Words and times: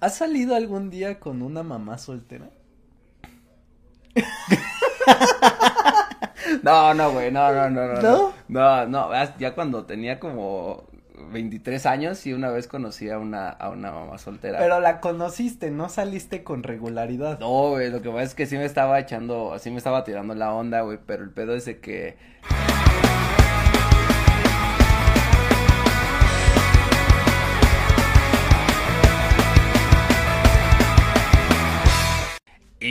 ¿Has 0.00 0.16
salido 0.16 0.54
algún 0.56 0.90
día 0.90 1.20
con 1.20 1.42
una 1.42 1.62
mamá 1.62 1.98
soltera? 1.98 2.50
No, 6.62 6.94
no, 6.94 7.10
güey, 7.12 7.30
no, 7.32 7.52
no, 7.52 7.68
no, 7.70 7.94
no. 7.94 8.00
¿No? 8.02 8.32
No, 8.48 8.86
no, 8.86 9.10
ya- 9.38 9.54
cuando 9.54 9.84
tenía 9.84 10.18
como 10.20 10.84
23 11.32 11.86
años 11.86 12.24
y 12.26 12.32
una 12.32 12.50
vez 12.50 12.66
conocí 12.68 13.10
a 13.10 13.18
una, 13.18 13.48
a 13.50 13.68
una 13.70 13.90
mamá 13.92 14.18
soltera. 14.18 14.58
Pero 14.58 14.80
la 14.80 15.00
conociste, 15.00 15.70
no 15.70 15.88
saliste 15.88 16.44
con 16.44 16.62
regularidad. 16.62 17.38
No, 17.40 17.70
güey, 17.70 17.90
lo 17.90 18.00
que 18.00 18.10
pasa 18.10 18.22
es 18.22 18.34
que 18.34 18.46
sí 18.46 18.56
me 18.56 18.64
estaba 18.64 18.98
echando, 19.00 19.52
así 19.54 19.70
me 19.70 19.78
estaba 19.78 20.04
tirando 20.04 20.34
la 20.34 20.52
onda, 20.54 20.80
güey, 20.82 20.98
pero 21.04 21.24
el 21.24 21.30
pedo 21.30 21.54
es 21.54 21.64
de 21.64 21.78
que... 21.80 22.16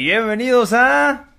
bienvenidos 0.05 0.71
a... 0.71 1.31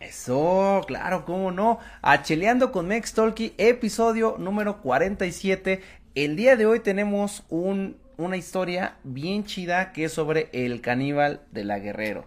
Eso, 0.00 0.80
claro, 0.88 1.24
cómo 1.24 1.52
no. 1.52 1.78
A 2.02 2.24
Cheleando 2.24 2.72
con 2.72 2.88
Mex 2.88 3.12
Talkie, 3.12 3.54
episodio 3.58 4.34
número 4.40 4.82
47. 4.82 5.82
El 6.16 6.34
día 6.34 6.56
de 6.56 6.66
hoy 6.66 6.80
tenemos 6.80 7.44
un, 7.48 7.96
una 8.16 8.36
historia 8.36 8.96
bien 9.04 9.44
chida 9.44 9.92
que 9.92 10.06
es 10.06 10.12
sobre 10.12 10.48
el 10.52 10.80
caníbal 10.80 11.42
de 11.52 11.62
la 11.62 11.78
Guerrero. 11.78 12.26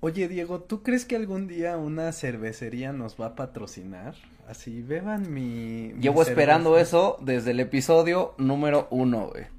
Oye, 0.00 0.28
Diego, 0.28 0.60
¿tú 0.62 0.82
crees 0.82 1.04
que 1.04 1.16
algún 1.16 1.46
día 1.46 1.76
una 1.76 2.12
cervecería 2.12 2.94
nos 2.94 3.20
va 3.20 3.26
a 3.26 3.34
patrocinar? 3.34 4.14
Así, 4.48 4.80
beban 4.80 5.34
mi... 5.34 5.92
mi 5.92 6.00
Llevo 6.00 6.22
esperando 6.22 6.78
eso 6.78 7.18
desde 7.20 7.50
el 7.50 7.60
episodio 7.60 8.34
número 8.38 8.88
uno, 8.90 9.28
güey. 9.28 9.55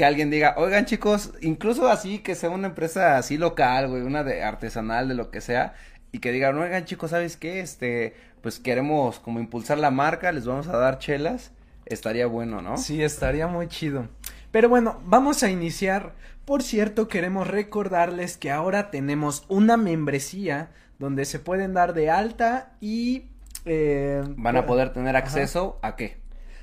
Que 0.00 0.06
alguien 0.06 0.30
diga, 0.30 0.54
oigan 0.56 0.86
chicos, 0.86 1.34
incluso 1.42 1.86
así 1.86 2.20
que 2.20 2.34
sea 2.34 2.48
una 2.48 2.68
empresa 2.68 3.18
así 3.18 3.36
local, 3.36 3.88
güey, 3.88 4.00
una 4.00 4.24
de 4.24 4.42
artesanal, 4.42 5.08
de 5.08 5.14
lo 5.14 5.30
que 5.30 5.42
sea, 5.42 5.74
y 6.10 6.20
que 6.20 6.32
digan, 6.32 6.56
oigan 6.56 6.86
chicos, 6.86 7.10
¿sabes 7.10 7.36
qué? 7.36 7.60
Este, 7.60 8.14
pues 8.40 8.58
queremos 8.60 9.20
como 9.20 9.40
impulsar 9.40 9.76
la 9.76 9.90
marca, 9.90 10.32
les 10.32 10.46
vamos 10.46 10.68
a 10.68 10.78
dar 10.78 11.00
chelas, 11.00 11.50
estaría 11.84 12.24
bueno, 12.26 12.62
¿no? 12.62 12.78
Sí, 12.78 13.02
estaría 13.02 13.46
muy 13.46 13.68
chido. 13.68 14.08
Pero 14.50 14.70
bueno, 14.70 15.02
vamos 15.04 15.42
a 15.42 15.50
iniciar. 15.50 16.14
Por 16.46 16.62
cierto, 16.62 17.06
queremos 17.06 17.46
recordarles 17.46 18.38
que 18.38 18.50
ahora 18.50 18.90
tenemos 18.90 19.44
una 19.48 19.76
membresía 19.76 20.70
donde 20.98 21.26
se 21.26 21.40
pueden 21.40 21.74
dar 21.74 21.92
de 21.92 22.08
alta 22.08 22.72
y... 22.80 23.26
eh, 23.66 24.24
Van 24.28 24.56
a 24.56 24.64
poder 24.64 24.94
tener 24.94 25.14
Ajá. 25.14 25.26
acceso 25.26 25.78
a 25.82 25.94
qué? 25.96 26.18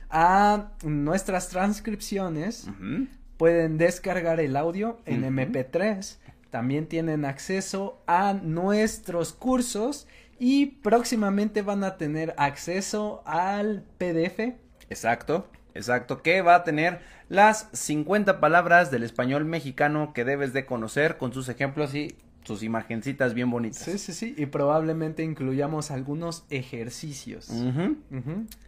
a 0.09 0.69
nuestras 0.83 1.49
transcripciones. 1.49 2.65
Ujú. 2.67 3.05
Pueden 3.37 3.77
descargar 3.77 4.39
el 4.39 4.55
audio 4.55 4.99
en 5.05 5.23
Ujú. 5.23 5.33
MP3. 5.33 6.17
También 6.49 6.87
tienen 6.87 7.25
acceso 7.25 8.01
a 8.07 8.33
nuestros 8.33 9.33
cursos 9.33 10.07
y 10.39 10.67
próximamente 10.67 11.61
van 11.61 11.83
a 11.83 11.97
tener 11.97 12.33
acceso 12.37 13.21
al 13.25 13.83
PDF. 13.97 14.55
Exacto, 14.89 15.47
exacto, 15.73 16.21
que 16.21 16.41
va 16.41 16.55
a 16.55 16.63
tener 16.63 16.99
las 17.29 17.69
50 17.73 18.39
palabras 18.39 18.89
del 18.91 19.03
español 19.03 19.45
mexicano 19.45 20.13
que 20.13 20.23
debes 20.23 20.53
de 20.53 20.65
conocer 20.65 21.17
con 21.17 21.33
sus 21.33 21.49
ejemplos 21.49 21.93
y 21.93 22.15
sus 22.43 22.63
imagencitas 22.63 23.33
bien 23.33 23.51
bonitas. 23.51 23.79
Sí, 23.83 23.97
sí, 23.97 24.13
sí. 24.13 24.33
Y 24.37 24.45
probablemente 24.45 25.21
incluyamos 25.21 25.91
algunos 25.91 26.45
ejercicios. 26.49 27.51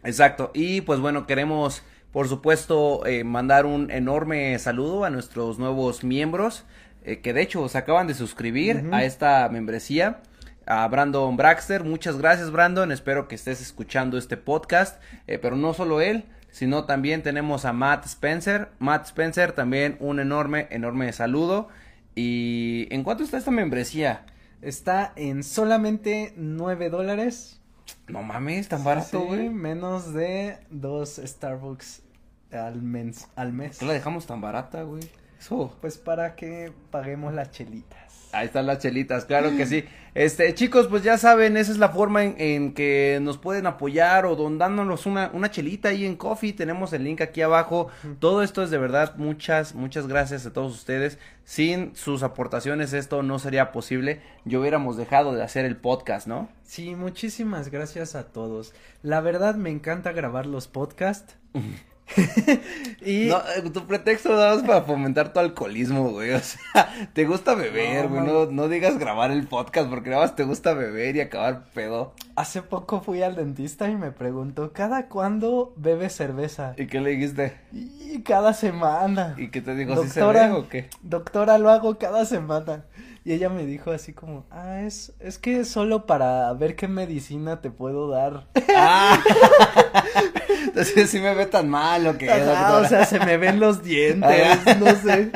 Exacto. 0.04 0.50
Y 0.52 0.82
pues 0.82 1.00
bueno, 1.00 1.26
queremos, 1.26 1.82
por 2.12 2.28
supuesto, 2.28 3.06
eh, 3.06 3.22
mandar 3.24 3.66
un 3.66 3.90
enorme 3.90 4.58
saludo 4.58 5.04
a 5.04 5.10
nuestros 5.10 5.58
nuevos 5.58 6.02
miembros, 6.02 6.64
eh, 7.04 7.20
que 7.20 7.32
de 7.32 7.42
hecho 7.42 7.68
se 7.68 7.78
acaban 7.78 8.06
de 8.06 8.14
suscribir 8.14 8.88
a 8.92 9.04
esta 9.04 9.48
membresía. 9.48 10.20
A 10.66 10.86
Brandon 10.88 11.36
Braxter, 11.36 11.84
muchas 11.84 12.18
gracias 12.18 12.50
Brandon, 12.50 12.92
espero 12.92 13.26
que 13.26 13.34
estés 13.34 13.60
escuchando 13.60 14.18
este 14.18 14.36
podcast, 14.36 15.02
eh, 15.26 15.38
pero 15.38 15.56
no 15.56 15.72
solo 15.72 16.00
él, 16.00 16.24
sino 16.50 16.84
también 16.84 17.22
tenemos 17.22 17.64
a 17.64 17.72
Matt 17.72 18.06
Spencer, 18.06 18.68
Matt 18.78 19.06
Spencer 19.06 19.52
también 19.52 19.96
un 20.00 20.20
enorme, 20.20 20.66
enorme 20.70 21.12
saludo. 21.12 21.68
¿Y 22.14 22.88
en 22.90 23.04
cuánto 23.04 23.22
está 23.22 23.38
esta 23.38 23.50
membresía? 23.50 24.26
Está 24.62 25.12
en 25.16 25.42
solamente 25.42 26.34
9 26.36 26.90
dólares. 26.90 27.59
No 28.08 28.22
mames, 28.22 28.68
tan 28.68 28.82
barato, 28.84 29.20
Sí, 29.20 29.26
güey. 29.26 29.48
menos 29.50 30.12
de 30.12 30.58
dos 30.70 31.20
Starbucks 31.24 32.02
al 32.52 32.82
mes. 32.82 33.28
Al 33.36 33.52
mes. 33.52 33.70
¿Por 33.70 33.78
qué 33.80 33.86
la 33.86 33.92
dejamos 33.94 34.26
tan 34.26 34.40
barata, 34.40 34.82
güey? 34.82 35.02
Eso. 35.40 35.74
Pues 35.80 35.96
para 35.96 36.36
que 36.36 36.70
paguemos 36.90 37.32
las 37.32 37.50
chelitas. 37.50 38.28
Ahí 38.32 38.46
están 38.46 38.66
las 38.66 38.78
chelitas, 38.78 39.24
claro 39.24 39.56
que 39.56 39.66
sí. 39.66 39.84
Este, 40.14 40.54
chicos, 40.54 40.86
pues 40.86 41.02
ya 41.02 41.18
saben, 41.18 41.56
esa 41.56 41.72
es 41.72 41.78
la 41.78 41.88
forma 41.88 42.22
en, 42.22 42.36
en 42.38 42.74
que 42.74 43.18
nos 43.22 43.38
pueden 43.38 43.66
apoyar 43.66 44.24
o 44.26 44.36
don 44.36 44.58
dándonos 44.58 45.06
una, 45.06 45.30
una 45.32 45.50
chelita 45.50 45.88
ahí 45.88 46.04
en 46.04 46.14
Coffee. 46.14 46.52
Tenemos 46.52 46.92
el 46.92 47.02
link 47.02 47.22
aquí 47.22 47.42
abajo. 47.42 47.88
Todo 48.20 48.42
esto 48.42 48.62
es 48.62 48.70
de 48.70 48.78
verdad 48.78 49.16
muchas, 49.16 49.74
muchas 49.74 50.06
gracias 50.06 50.46
a 50.46 50.52
todos 50.52 50.72
ustedes. 50.74 51.18
Sin 51.44 51.96
sus 51.96 52.22
aportaciones 52.22 52.92
esto 52.92 53.22
no 53.22 53.38
sería 53.40 53.72
posible. 53.72 54.20
Yo 54.44 54.60
hubiéramos 54.60 54.96
dejado 54.96 55.34
de 55.34 55.42
hacer 55.42 55.64
el 55.64 55.76
podcast, 55.76 56.28
¿no? 56.28 56.48
Sí, 56.62 56.94
muchísimas 56.94 57.70
gracias 57.70 58.14
a 58.14 58.28
todos. 58.28 58.74
La 59.02 59.20
verdad 59.20 59.56
me 59.56 59.70
encanta 59.70 60.12
grabar 60.12 60.46
los 60.46 60.68
podcasts. 60.68 61.36
y 63.04 63.26
No, 63.28 63.38
eh, 63.38 63.70
tu 63.72 63.86
pretexto 63.86 64.30
nada 64.30 64.54
más 64.56 64.64
para 64.64 64.82
fomentar 64.82 65.32
tu 65.32 65.40
alcoholismo, 65.40 66.10
güey. 66.10 66.30
O 66.40 66.40
sea, 66.40 67.10
te 67.12 67.24
gusta 67.24 67.54
beber, 67.54 68.04
No, 68.04 68.10
güey. 68.10 68.22
No, 68.26 68.46
no 68.46 68.68
digas 68.68 68.98
grabar 68.98 69.30
el 69.30 69.46
podcast 69.46 69.88
porque 69.88 70.10
nada 70.10 70.22
más 70.22 70.36
te 70.36 70.44
gusta 70.44 70.74
beber 70.74 71.16
y 71.16 71.20
acabar 71.20 71.64
pedo. 71.74 72.14
hace 72.36 72.62
poco 72.62 73.00
fui 73.00 73.22
al 73.22 73.36
dentista 73.36 73.88
y 73.88 73.96
me 73.96 74.10
preguntó, 74.12 74.72
¿cada 74.72 75.08
cuándo 75.08 75.72
bebes 75.76 76.14
cerveza? 76.14 76.74
¿Y 76.76 76.86
qué 76.86 77.00
le 77.00 77.10
dijiste? 77.10 77.56
Y 77.72 78.22
cada 78.22 78.52
semana. 78.54 79.34
¿Y 79.38 79.48
qué 79.50 79.60
te 79.60 79.74
dijo? 79.74 79.94
¿Sí 80.02 80.08
se 80.08 80.20
Doctora, 80.20 80.46
ve 80.48 80.52
o 80.54 80.68
qué? 80.68 80.88
doctora, 81.02 81.58
lo 81.58 81.70
hago 81.70 81.98
cada 81.98 82.24
semana. 82.24 82.84
Y 83.24 83.32
ella 83.34 83.50
me 83.50 83.66
dijo 83.66 83.90
así 83.90 84.12
como, 84.14 84.46
ah, 84.50 84.80
es, 84.80 85.12
es 85.20 85.38
que 85.38 85.60
es 85.60 85.68
solo 85.68 86.06
para 86.06 86.50
ver 86.54 86.74
qué 86.74 86.88
medicina 86.88 87.60
te 87.60 87.70
puedo 87.70 88.08
dar. 88.08 88.46
Ah, 88.76 89.22
entonces 90.64 91.10
sí 91.10 91.18
me 91.20 91.34
ve 91.34 91.46
tan 91.46 91.68
mal 91.68 92.06
o 92.06 92.16
qué, 92.16 92.30
Ajá, 92.30 92.76
o 92.78 92.84
sea, 92.86 93.04
se 93.04 93.18
me 93.20 93.36
ven 93.36 93.60
los 93.60 93.82
dientes, 93.82 94.58
Ah. 94.66 94.74
no 94.78 94.86
sé. 94.96 95.30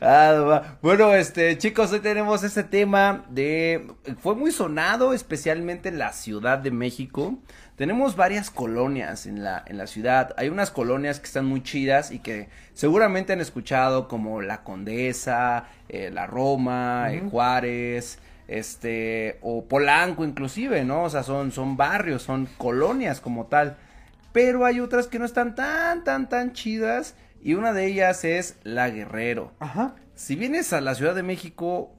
Ah. 0.00 0.78
Bueno, 0.82 1.14
este, 1.14 1.58
chicos, 1.58 1.92
hoy 1.92 2.00
tenemos 2.00 2.42
este 2.44 2.64
tema 2.64 3.24
de, 3.30 3.86
fue 4.20 4.34
muy 4.34 4.52
sonado, 4.52 5.12
especialmente 5.12 5.88
en 5.88 5.98
la 5.98 6.12
Ciudad 6.12 6.58
de 6.58 6.70
México. 6.70 7.38
Tenemos 7.76 8.16
varias 8.16 8.50
colonias 8.50 9.26
en 9.26 9.44
la, 9.44 9.62
en 9.66 9.76
la 9.76 9.86
ciudad. 9.86 10.34
Hay 10.38 10.48
unas 10.48 10.70
colonias 10.70 11.20
que 11.20 11.26
están 11.26 11.44
muy 11.44 11.62
chidas 11.62 12.10
y 12.10 12.20
que 12.20 12.48
seguramente 12.72 13.34
han 13.34 13.40
escuchado 13.40 14.08
como 14.08 14.40
La 14.40 14.62
Condesa, 14.62 15.64
eh, 15.88 16.10
La 16.10 16.26
Roma, 16.26 17.12
eh, 17.12 17.20
Ujú. 17.20 17.30
Juárez, 17.30 18.18
este, 18.48 19.38
o 19.42 19.64
Polanco 19.66 20.24
inclusive, 20.24 20.84
¿no? 20.84 21.02
O 21.02 21.10
sea, 21.10 21.22
son, 21.22 21.52
son 21.52 21.76
barrios, 21.76 22.22
son 22.22 22.48
colonias 22.56 23.20
como 23.20 23.46
tal. 23.46 23.76
Pero 24.32 24.64
hay 24.64 24.80
otras 24.80 25.06
que 25.06 25.18
no 25.18 25.26
están 25.26 25.54
tan, 25.54 26.02
tan, 26.02 26.28
tan 26.30 26.52
chidas. 26.52 27.14
Y 27.42 27.54
una 27.54 27.72
de 27.72 27.86
ellas 27.86 28.24
es 28.24 28.56
La 28.64 28.90
Guerrero. 28.90 29.52
Ajá. 29.60 29.94
Si 30.14 30.36
vienes 30.36 30.72
a 30.72 30.80
la 30.80 30.94
Ciudad 30.94 31.14
de 31.14 31.22
México, 31.22 31.92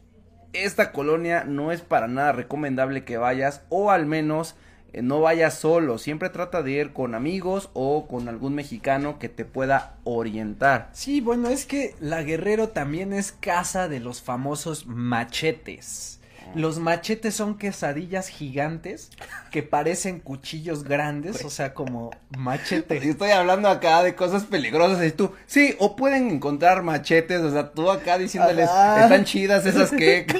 esta 0.54 0.92
colonia 0.92 1.44
no 1.44 1.72
es 1.72 1.82
para 1.82 2.08
nada 2.08 2.32
recomendable 2.32 3.06
que 3.06 3.18
vayas. 3.18 3.62
O 3.70 3.92
al 3.92 4.06
menos 4.06 4.56
eh, 4.94 5.02
no 5.02 5.22
vayas 5.22 5.56
solo. 5.56 5.98
Siempre 5.98 6.30
trata 6.30 6.64
de 6.64 6.72
ir 6.72 6.94
con 6.94 7.16
amigos 7.16 7.70
o 7.74 8.08
con 8.08 8.28
algún 8.28 8.56
mexicano 8.56 9.20
que 9.20 9.30
te 9.30 9.46
pueda 9.46 9.98
orientar. 10.04 10.90
Sí, 10.94 11.22
bueno, 11.22 11.50
es 11.50 11.66
que 11.66 11.96
la 12.00 12.24
Guerrero 12.24 12.70
también 12.70 13.14
es 13.14 13.32
casa 13.32 13.88
de 13.88 14.00
los 14.00 14.22
famosos 14.22 14.88
machetes. 14.88 16.17
Los 16.56 16.80
machetes 16.80 17.36
son 17.36 17.58
quesadillas 17.58 18.28
gigantes 18.28 19.12
que 19.52 19.64
parecen 19.64 20.20
cuchillos 20.20 20.84
grandes, 20.84 21.44
o 21.46 21.50
sea, 21.50 21.74
como 21.74 22.12
Y 22.34 22.38
machete. 22.38 22.98
estoy 23.10 23.32
hablando 23.32 23.70
acá 23.70 24.04
de 24.04 24.16
cosas 24.16 24.44
peligrosas 24.44 25.06
y 25.06 25.12
tú, 25.12 25.34
sí, 25.46 25.76
o 25.80 25.96
pueden 25.96 26.30
encontrar 26.32 26.84
machetes, 26.84 27.42
o 27.42 27.52
sea, 27.52 27.72
tú 27.72 27.92
acá 27.92 28.18
diciéndoles, 28.18 28.70
Ajá. 28.70 29.04
están 29.04 29.26
chidas 29.26 29.66
esas 29.66 29.92
que... 29.92 30.26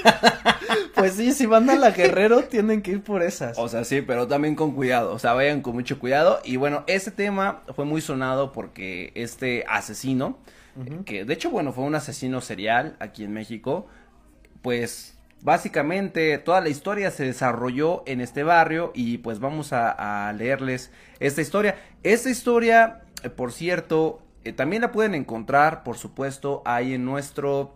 Pues 0.94 1.14
sí, 1.14 1.32
si 1.32 1.46
van 1.46 1.70
a 1.70 1.76
la 1.76 1.92
Guerrero 1.92 2.44
tienen 2.44 2.82
que 2.82 2.90
ir 2.90 3.02
por 3.02 3.22
esas. 3.22 3.56
O 3.56 3.68
sea, 3.68 3.84
sí, 3.84 4.02
pero 4.02 4.26
también 4.26 4.56
con 4.56 4.72
cuidado, 4.72 5.12
o 5.14 5.18
sea, 5.18 5.32
vayan 5.32 5.62
con 5.62 5.74
mucho 5.74 5.98
cuidado. 5.98 6.40
Y 6.44 6.56
bueno, 6.56 6.82
este 6.88 7.12
tema 7.12 7.62
fue 7.74 7.84
muy 7.84 8.00
sonado 8.00 8.50
porque 8.52 9.12
este 9.14 9.64
asesino, 9.68 10.38
que 11.06 11.24
de 11.24 11.34
hecho, 11.34 11.50
bueno, 11.50 11.72
fue 11.72 11.84
un 11.84 11.94
asesino 11.94 12.40
serial 12.40 12.96
aquí 12.98 13.24
en 13.24 13.32
México, 13.32 13.86
pues 14.62 15.17
básicamente 15.42 16.38
toda 16.38 16.60
la 16.60 16.68
historia 16.68 17.10
se 17.10 17.24
desarrolló 17.24 18.02
en 18.06 18.20
este 18.20 18.42
barrio 18.42 18.92
y 18.94 19.18
pues 19.18 19.38
vamos 19.40 19.72
a, 19.72 20.28
a 20.28 20.32
leerles 20.32 20.90
esta 21.20 21.40
historia. 21.40 21.76
Esta 22.02 22.30
historia, 22.30 23.02
eh, 23.22 23.30
por 23.30 23.52
cierto, 23.52 24.22
Eh, 24.44 24.52
también 24.52 24.82
la 24.82 24.92
pueden 24.92 25.14
encontrar, 25.16 25.82
por 25.82 25.98
supuesto, 25.98 26.62
ahí 26.64 26.94
en 26.94 27.04
nuestro, 27.04 27.74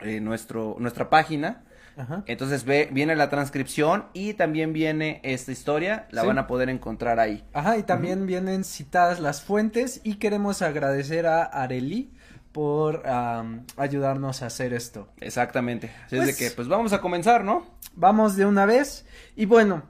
eh, 0.00 0.20
nuestro, 0.20 0.76
nuestra 0.80 1.08
página. 1.08 1.62
Ajá. 1.96 2.22
Entonces 2.26 2.64
ve, 2.64 2.88
viene 2.92 3.14
la 3.16 3.30
transcripción 3.30 4.06
y 4.12 4.34
también 4.34 4.72
viene 4.74 5.20
esta 5.22 5.52
historia, 5.52 6.06
la 6.10 6.22
Sí. 6.22 6.26
van 6.26 6.38
a 6.38 6.46
poder 6.48 6.68
encontrar 6.68 7.20
ahí. 7.20 7.44
Ajá, 7.54 7.78
y 7.78 7.84
también 7.84 8.26
vienen 8.26 8.64
citadas 8.64 9.20
las 9.20 9.40
fuentes 9.42 10.00
y 10.02 10.16
queremos 10.16 10.60
agradecer 10.60 11.26
a 11.26 11.44
Areli 11.44 12.10
por 12.56 13.02
ayudarnos 13.76 14.42
a 14.42 14.46
hacer 14.46 14.72
esto. 14.72 15.08
Exactamente. 15.20 15.92
Así 16.06 16.16
es 16.16 16.22
Pues- 16.24 16.38
de 16.38 16.48
que, 16.48 16.54
pues 16.54 16.68
vamos 16.68 16.94
a 16.94 17.02
comenzar, 17.02 17.44
¿no? 17.44 17.66
Vamos 17.94 18.34
de 18.34 18.46
una 18.46 18.64
vez. 18.64 19.04
Y 19.36 19.44
bueno, 19.44 19.82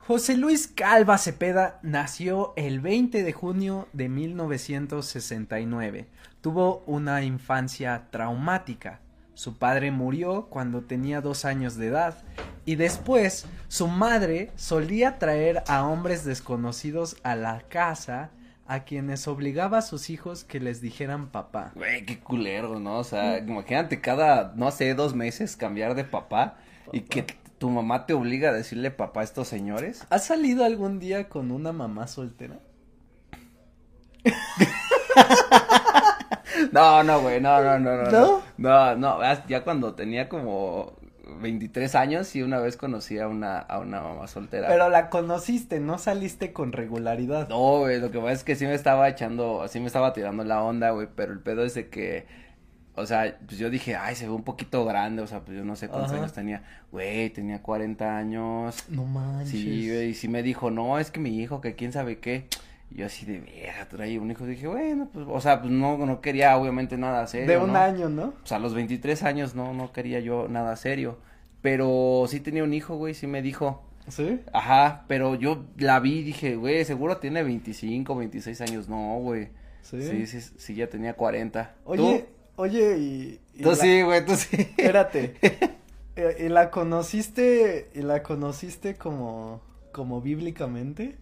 José 0.00 0.36
Luis 0.36 0.66
Calva 0.66 1.18
Cepeda 1.18 1.78
nació 1.84 2.52
el 2.56 2.80
20 2.80 3.22
de 3.22 3.32
junio 3.32 3.86
de 3.92 4.08
1969. 4.08 6.08
Tuvo 6.40 6.82
una 6.86 7.22
infancia 7.22 8.08
traumática. 8.10 8.98
Su 9.34 9.56
padre 9.56 9.92
murió 9.92 10.46
cuando 10.50 10.82
tenía 10.82 11.20
dos 11.20 11.44
años 11.44 11.76
de 11.76 11.86
edad 11.86 12.16
y 12.64 12.74
después 12.74 13.46
su 13.68 13.86
madre 13.86 14.50
solía 14.56 15.20
traer 15.20 15.62
a 15.68 15.86
hombres 15.86 16.24
desconocidos 16.24 17.18
a 17.22 17.36
la 17.36 17.60
casa 17.68 18.30
a 18.72 18.84
quienes 18.84 19.26
obligaba 19.26 19.78
a 19.78 19.82
sus 19.82 20.10
hijos 20.10 20.44
que 20.44 20.60
les 20.60 20.80
dijeran 20.80 21.28
papá. 21.28 21.72
Güey, 21.74 22.04
qué 22.06 22.20
culero, 22.20 22.78
¿no? 22.78 22.98
O 22.98 23.04
sea, 23.04 23.38
imagínate 23.38 24.00
cada, 24.00 24.52
no 24.54 24.70
sé, 24.70 24.94
dos 24.94 25.14
meses 25.14 25.56
cambiar 25.56 25.94
de 25.94 26.04
papá 26.04 26.56
y 26.92 27.00
que 27.00 27.26
tu 27.58 27.68
mamá 27.68 28.06
te 28.06 28.14
obliga 28.14 28.50
a 28.50 28.52
decirle 28.52 28.90
papá 28.90 29.20
a 29.22 29.24
estos 29.24 29.48
señores. 29.48 30.06
¿Has 30.08 30.24
salido 30.26 30.64
algún 30.64 30.98
día 31.00 31.28
con 31.28 31.50
una 31.50 31.72
mamá 31.72 32.06
soltera? 32.06 32.60
No, 36.72 37.02
no, 37.02 37.20
güey, 37.22 37.40
no, 37.40 37.62
no, 37.62 37.78
no, 37.78 37.96
no. 38.02 38.10
¿No? 38.10 38.42
No, 38.58 38.94
no, 38.96 39.20
ya- 39.22 39.46
ya 39.46 39.64
cuando 39.64 39.94
tenía 39.94 40.28
como 40.28 40.92
23 41.40 41.94
años 41.94 42.34
y 42.36 42.42
una 42.42 42.58
vez 42.58 42.76
conocí 42.76 43.18
a 43.18 43.28
una, 43.28 43.58
a 43.58 43.78
una 43.78 44.00
mamá 44.00 44.26
soltera. 44.26 44.68
Pero 44.68 44.88
la 44.88 45.10
conociste, 45.10 45.80
no 45.80 45.98
saliste 45.98 46.52
con 46.52 46.72
regularidad. 46.72 47.48
No, 47.48 47.78
güey, 47.80 48.00
lo 48.00 48.10
que 48.10 48.18
pasa 48.18 48.32
es 48.32 48.44
que 48.44 48.56
sí 48.56 48.64
me 48.66 48.74
estaba 48.74 49.08
echando, 49.08 49.66
sí 49.68 49.80
me 49.80 49.86
estaba 49.86 50.12
tirando 50.12 50.44
la 50.44 50.62
onda, 50.62 50.90
güey, 50.90 51.08
pero 51.14 51.32
el 51.32 51.40
pedo 51.40 51.64
es 51.64 51.74
de 51.74 51.88
que, 51.88 52.26
o 52.96 53.06
sea, 53.06 53.38
pues 53.46 53.58
yo 53.58 53.70
dije, 53.70 53.96
ay, 53.96 54.14
se 54.16 54.26
ve 54.26 54.32
un 54.32 54.42
poquito 54.44 54.84
grande, 54.84 55.22
o 55.22 55.26
sea, 55.26 55.40
pues 55.40 55.56
yo 55.56 55.64
no 55.64 55.76
sé 55.76 55.88
cuántos 55.88 56.10
Ajá. 56.10 56.20
años 56.20 56.32
tenía, 56.32 56.62
güey, 56.92 57.30
tenía 57.30 57.62
40 57.62 58.16
años, 58.16 58.84
No 58.88 59.04
manches. 59.04 59.50
sí, 59.50 59.88
güey, 59.88 60.08
y 60.10 60.14
sí 60.14 60.28
me 60.28 60.42
dijo, 60.42 60.70
no, 60.70 60.98
es 60.98 61.10
que 61.10 61.20
mi 61.20 61.38
hijo, 61.40 61.60
que 61.60 61.74
quién 61.76 61.92
sabe 61.92 62.18
qué, 62.18 62.46
y 62.90 62.96
yo 62.96 63.06
así 63.06 63.24
de 63.26 63.38
vieja, 63.40 63.88
trae 63.88 64.18
un 64.18 64.30
hijo, 64.30 64.44
dije, 64.46 64.66
bueno, 64.66 65.08
pues, 65.12 65.26
o 65.28 65.40
sea, 65.40 65.60
pues 65.60 65.72
no, 65.72 65.96
no 65.98 66.20
quería 66.20 66.56
obviamente 66.56 66.96
nada 66.98 67.26
serio, 67.26 67.46
De 67.48 67.58
un 67.58 67.72
¿no? 67.72 67.78
año, 67.78 68.08
¿no? 68.08 68.34
O 68.42 68.46
sea, 68.46 68.56
a 68.56 68.60
los 68.60 68.74
23 68.74 69.22
años 69.22 69.54
no, 69.54 69.72
no 69.74 69.92
quería 69.92 70.20
yo 70.20 70.48
nada 70.48 70.74
serio, 70.76 71.18
pero 71.62 72.24
sí 72.28 72.40
tenía 72.40 72.64
un 72.64 72.72
hijo, 72.74 72.96
güey, 72.96 73.14
sí 73.14 73.26
me 73.26 73.42
dijo, 73.42 73.82
Sí. 74.08 74.40
Ajá, 74.52 75.04
pero 75.06 75.36
yo 75.36 75.66
la 75.76 76.00
vi 76.00 76.18
y 76.18 76.22
dije, 76.24 76.56
güey, 76.56 76.84
seguro 76.84 77.18
tiene 77.18 77.44
25, 77.44 78.16
26 78.16 78.60
años. 78.62 78.88
No, 78.88 79.18
güey. 79.20 79.48
Sí. 79.82 80.02
Sí, 80.02 80.26
sí, 80.26 80.40
sí, 80.40 80.74
ya 80.74 80.88
tenía 80.88 81.14
40. 81.14 81.76
Oye, 81.84 82.26
oye, 82.56 82.98
y. 82.98 83.40
y 83.54 83.62
¿Tú? 83.62 83.68
La- 83.70 83.76
sí, 83.76 84.02
güey, 84.02 84.24
tú 84.26 84.34
sí. 84.34 84.56
Espérate. 84.78 85.36
Eh, 86.16 86.36
¿Y 86.46 86.48
la 86.48 86.70
conociste, 86.70 87.90
y 87.94 88.00
la 88.00 88.22
conociste 88.22 88.96
como, 88.96 89.60
como 89.92 90.20
bíblicamente? 90.20 91.16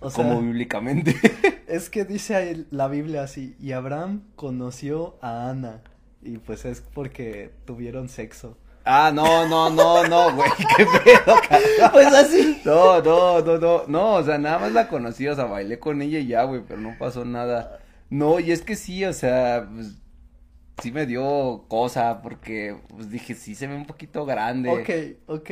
O 0.00 0.10
sea, 0.10 0.24
Como 0.24 0.40
bíblicamente. 0.42 1.14
es 1.66 1.90
que 1.90 2.04
dice 2.04 2.36
ahí 2.36 2.66
la 2.70 2.88
Biblia 2.88 3.22
así, 3.22 3.56
y 3.60 3.72
Abraham 3.72 4.22
conoció 4.36 5.18
a 5.20 5.50
Ana, 5.50 5.82
y 6.22 6.38
pues 6.38 6.64
es 6.64 6.80
porque 6.80 7.52
tuvieron 7.64 8.08
sexo. 8.08 8.56
ah, 8.84 9.10
no, 9.12 9.46
no, 9.48 9.68
no, 9.70 10.06
no, 10.06 10.34
güey, 10.34 10.50
qué 10.76 10.84
pedo, 10.86 11.36
cabrón. 11.48 11.90
Pues 11.92 12.14
así. 12.14 12.60
No, 12.64 13.02
no, 13.02 13.40
no, 13.42 13.58
no, 13.58 13.84
no, 13.86 14.14
o 14.14 14.22
sea, 14.22 14.38
nada 14.38 14.58
más 14.60 14.72
la 14.72 14.88
conocí, 14.88 15.26
o 15.28 15.34
sea, 15.34 15.44
bailé 15.44 15.78
con 15.78 16.00
ella 16.00 16.18
y 16.20 16.28
ya, 16.28 16.44
güey, 16.44 16.62
pero 16.66 16.80
no 16.80 16.96
pasó 16.98 17.24
nada. 17.24 17.80
No, 18.10 18.40
y 18.40 18.52
es 18.52 18.62
que 18.62 18.76
sí, 18.76 19.04
o 19.04 19.12
sea, 19.12 19.68
pues, 19.72 19.96
sí 20.82 20.92
me 20.92 21.06
dio 21.06 21.66
cosa, 21.68 22.22
porque, 22.22 22.76
pues, 22.88 23.10
dije, 23.10 23.34
sí 23.34 23.54
se 23.54 23.66
ve 23.66 23.74
un 23.74 23.86
poquito 23.86 24.24
grande. 24.24 24.70
Ok, 25.26 25.40
ok. 25.40 25.50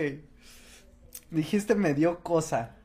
Dijiste 1.31 1.75
me 1.75 1.93
dio 1.95 2.21
cosa. 2.21 2.76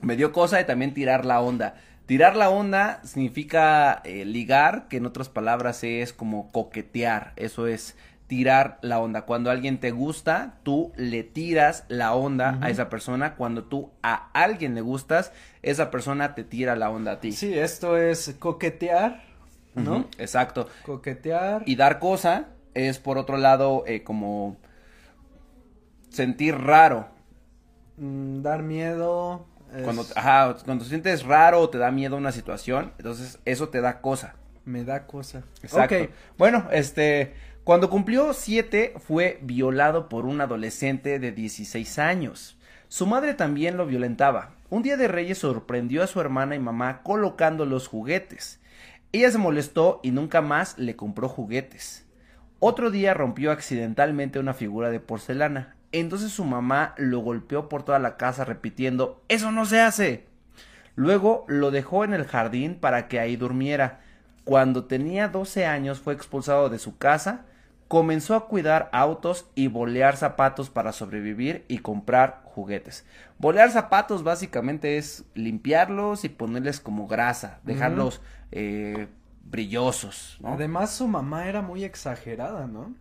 Me 0.00 0.16
dio 0.16 0.32
cosa 0.32 0.56
de 0.56 0.64
también 0.64 0.94
tirar 0.94 1.24
la 1.24 1.40
onda. 1.40 1.74
Tirar 2.06 2.36
la 2.36 2.48
onda 2.48 3.00
significa 3.04 4.00
eh, 4.04 4.24
ligar, 4.24 4.88
que 4.88 4.96
en 4.96 5.06
otras 5.06 5.28
palabras 5.28 5.84
es 5.84 6.12
como 6.12 6.50
coquetear. 6.52 7.32
Eso 7.36 7.66
es 7.66 7.96
tirar 8.28 8.78
la 8.82 9.00
onda. 9.00 9.22
Cuando 9.22 9.50
alguien 9.50 9.78
te 9.78 9.90
gusta, 9.90 10.54
tú 10.62 10.92
le 10.96 11.22
tiras 11.24 11.84
la 11.88 12.14
onda 12.14 12.58
a 12.60 12.70
esa 12.70 12.88
persona. 12.88 13.34
Cuando 13.34 13.64
tú 13.64 13.90
a 14.02 14.30
alguien 14.32 14.74
le 14.74 14.80
gustas, 14.80 15.32
esa 15.62 15.90
persona 15.90 16.34
te 16.34 16.44
tira 16.44 16.76
la 16.76 16.90
onda 16.90 17.12
a 17.12 17.20
ti. 17.20 17.32
Sí, 17.32 17.58
esto 17.58 17.96
es 17.96 18.36
coquetear, 18.38 19.22
¿no? 19.74 20.06
Exacto. 20.18 20.68
Coquetear. 20.84 21.62
Y 21.66 21.76
dar 21.76 21.98
cosa 21.98 22.46
es 22.74 22.98
por 22.98 23.18
otro 23.18 23.36
lado 23.36 23.84
eh, 23.86 24.02
como 24.02 24.56
sentir 26.10 26.54
raro. 26.56 27.08
mm, 27.96 28.42
dar 28.42 28.62
miedo. 28.62 29.46
Es- 29.76 29.82
Cuando, 29.82 30.04
ajá, 30.16 30.56
cuando 30.64 30.84
sientes 30.84 31.24
raro 31.24 31.60
o 31.60 31.70
te 31.70 31.78
da 31.78 31.90
miedo 31.90 32.16
una 32.16 32.32
situación, 32.32 32.92
entonces 32.98 33.38
eso 33.44 33.68
te 33.68 33.80
da 33.80 34.00
cosa. 34.00 34.34
Me 34.64 34.84
da 34.84 35.06
cosa. 35.06 35.42
Exacto. 35.62 35.94
Bueno, 36.36 36.68
este, 36.72 37.34
cuando 37.64 37.88
cumplió 37.90 38.32
siete 38.34 38.94
fue 38.98 39.38
violado 39.42 40.08
por 40.08 40.26
un 40.26 40.40
adolescente 40.40 41.18
de 41.18 41.32
16 41.32 41.98
años. 41.98 42.58
Su 42.88 43.06
madre 43.06 43.34
también 43.34 43.76
lo 43.76 43.86
violentaba. 43.86 44.52
Un 44.70 44.82
día 44.82 44.96
de 44.96 45.08
Reyes 45.08 45.38
sorprendió 45.38 46.02
a 46.02 46.06
su 46.06 46.20
hermana 46.20 46.54
y 46.54 46.58
mamá 46.58 47.02
colocando 47.02 47.64
los 47.66 47.88
juguetes. 47.88 48.60
Ella 49.12 49.30
se 49.30 49.38
molestó 49.38 50.00
y 50.02 50.10
nunca 50.10 50.42
más 50.42 50.76
le 50.78 50.96
compró 50.96 51.28
juguetes. 51.30 52.04
Otro 52.60 52.90
día 52.90 53.14
rompió 53.14 53.52
accidentalmente 53.52 54.38
una 54.38 54.52
figura 54.52 54.90
de 54.90 55.00
porcelana. 55.00 55.76
Entonces 55.92 56.32
su 56.32 56.44
mamá 56.44 56.94
lo 56.96 57.20
golpeó 57.20 57.68
por 57.68 57.82
toda 57.82 57.98
la 57.98 58.16
casa 58.16 58.44
repitiendo 58.44 59.22
Eso 59.28 59.50
no 59.52 59.64
se 59.64 59.80
hace. 59.80 60.26
Luego 60.94 61.44
lo 61.48 61.70
dejó 61.70 62.04
en 62.04 62.12
el 62.12 62.26
jardín 62.26 62.74
para 62.74 63.08
que 63.08 63.20
ahí 63.20 63.36
durmiera. 63.36 64.00
Cuando 64.44 64.84
tenía 64.84 65.28
12 65.28 65.66
años 65.66 66.00
fue 66.00 66.14
expulsado 66.14 66.70
de 66.70 66.78
su 66.78 66.98
casa, 66.98 67.44
comenzó 67.88 68.34
a 68.34 68.46
cuidar 68.46 68.90
autos 68.92 69.46
y 69.54 69.68
bolear 69.68 70.16
zapatos 70.16 70.70
para 70.70 70.92
sobrevivir 70.92 71.64
y 71.68 71.78
comprar 71.78 72.42
juguetes. 72.44 73.04
Bolear 73.38 73.70
zapatos 73.70 74.22
básicamente 74.22 74.98
es 74.98 75.24
limpiarlos 75.34 76.24
y 76.24 76.28
ponerles 76.28 76.80
como 76.80 77.06
grasa, 77.06 77.60
dejarlos 77.64 78.20
eh, 78.52 79.08
brillosos, 79.44 80.38
¿no? 80.40 80.54
Además, 80.54 80.90
su 80.90 81.08
mamá 81.08 81.48
era 81.48 81.62
muy 81.62 81.84
exagerada, 81.84 82.66
¿no? 82.66 82.94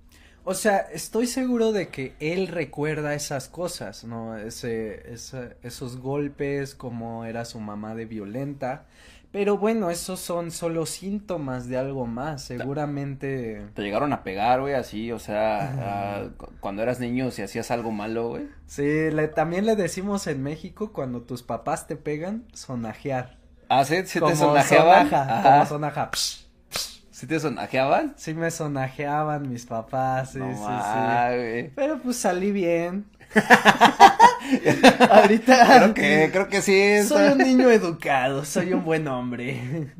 O 0.50 0.54
sea, 0.54 0.77
estoy 0.94 1.27
seguro 1.27 1.74
de 1.74 1.89
que 1.89 2.16
él 2.22 2.48
recuerda 2.48 3.13
esas 3.13 3.50
cosas, 3.50 4.06
¿no? 4.06 4.38
Ese, 4.38 5.12
ese- 5.12 5.58
esos 5.62 5.98
golpes, 5.98 6.74
como 6.74 7.25
era 7.25 7.44
su 7.44 7.60
mamá 7.60 7.96
de 7.96 8.06
violenta. 8.06 8.86
Pero 9.34 9.58
bueno, 9.58 9.89
esos 9.89 10.22
son 10.22 10.51
solo 10.51 10.86
síntomas 10.86 11.68
de 11.68 11.77
algo 11.77 12.08
más. 12.08 12.44
Seguramente. 12.44 13.68
Te 13.74 13.82
llegaron 13.82 14.13
a 14.13 14.24
pegar, 14.24 14.62
güey, 14.62 14.74
así, 14.74 15.12
o 15.12 15.20
sea, 15.20 16.30
cu- 16.38 16.48
cuando 16.62 16.82
eras 16.82 17.01
niño 17.01 17.30
si 17.32 17.42
hacías 17.42 17.70
algo 17.70 17.92
malo, 17.92 18.30
güey. 18.30 18.48
Sí, 18.68 19.12
le, 19.12 19.27
también 19.27 19.66
le 19.66 19.75
decimos 19.75 20.27
en 20.27 20.42
México 20.44 20.94
cuando 20.94 21.24
tus 21.24 21.44
papás 21.44 21.88
te 21.88 21.98
pegan, 21.98 22.46
sonajear. 22.54 23.38
Ah, 23.68 23.84
¿sí? 23.84 23.98
¿Sí 24.06 24.22
te 24.22 24.34
sonajeaban? 24.34 25.08
sonaja, 25.10 25.39
Ajá. 25.39 25.50
como 25.51 25.66
sonaja. 25.66 26.12
Psh, 26.12 26.46
¿Sí 27.18 27.26
te 27.26 27.40
sonajeaban? 27.40 28.14
Sí 28.16 28.36
me 28.36 28.52
sonajeaban 28.52 29.50
mis 29.50 29.66
papás, 29.66 30.34
sí, 30.34 30.38
no 30.38 30.54
sí, 30.54 30.62
ma, 30.62 31.30
sí. 31.32 31.36
güey. 31.36 31.70
Pero 31.74 31.98
pues 31.98 32.18
salí 32.18 32.52
bien. 32.52 33.08
Ahorita 35.10 35.66
Creo 35.80 35.94
que, 35.96 36.30
creo 36.32 36.48
que 36.48 36.62
sí. 36.62 37.02
soy 37.08 37.32
un 37.32 37.40
niño 37.40 37.72
educado, 37.72 38.46
soy 38.46 38.72
un 38.72 38.86
buen 38.86 39.08
hombre. 39.08 39.94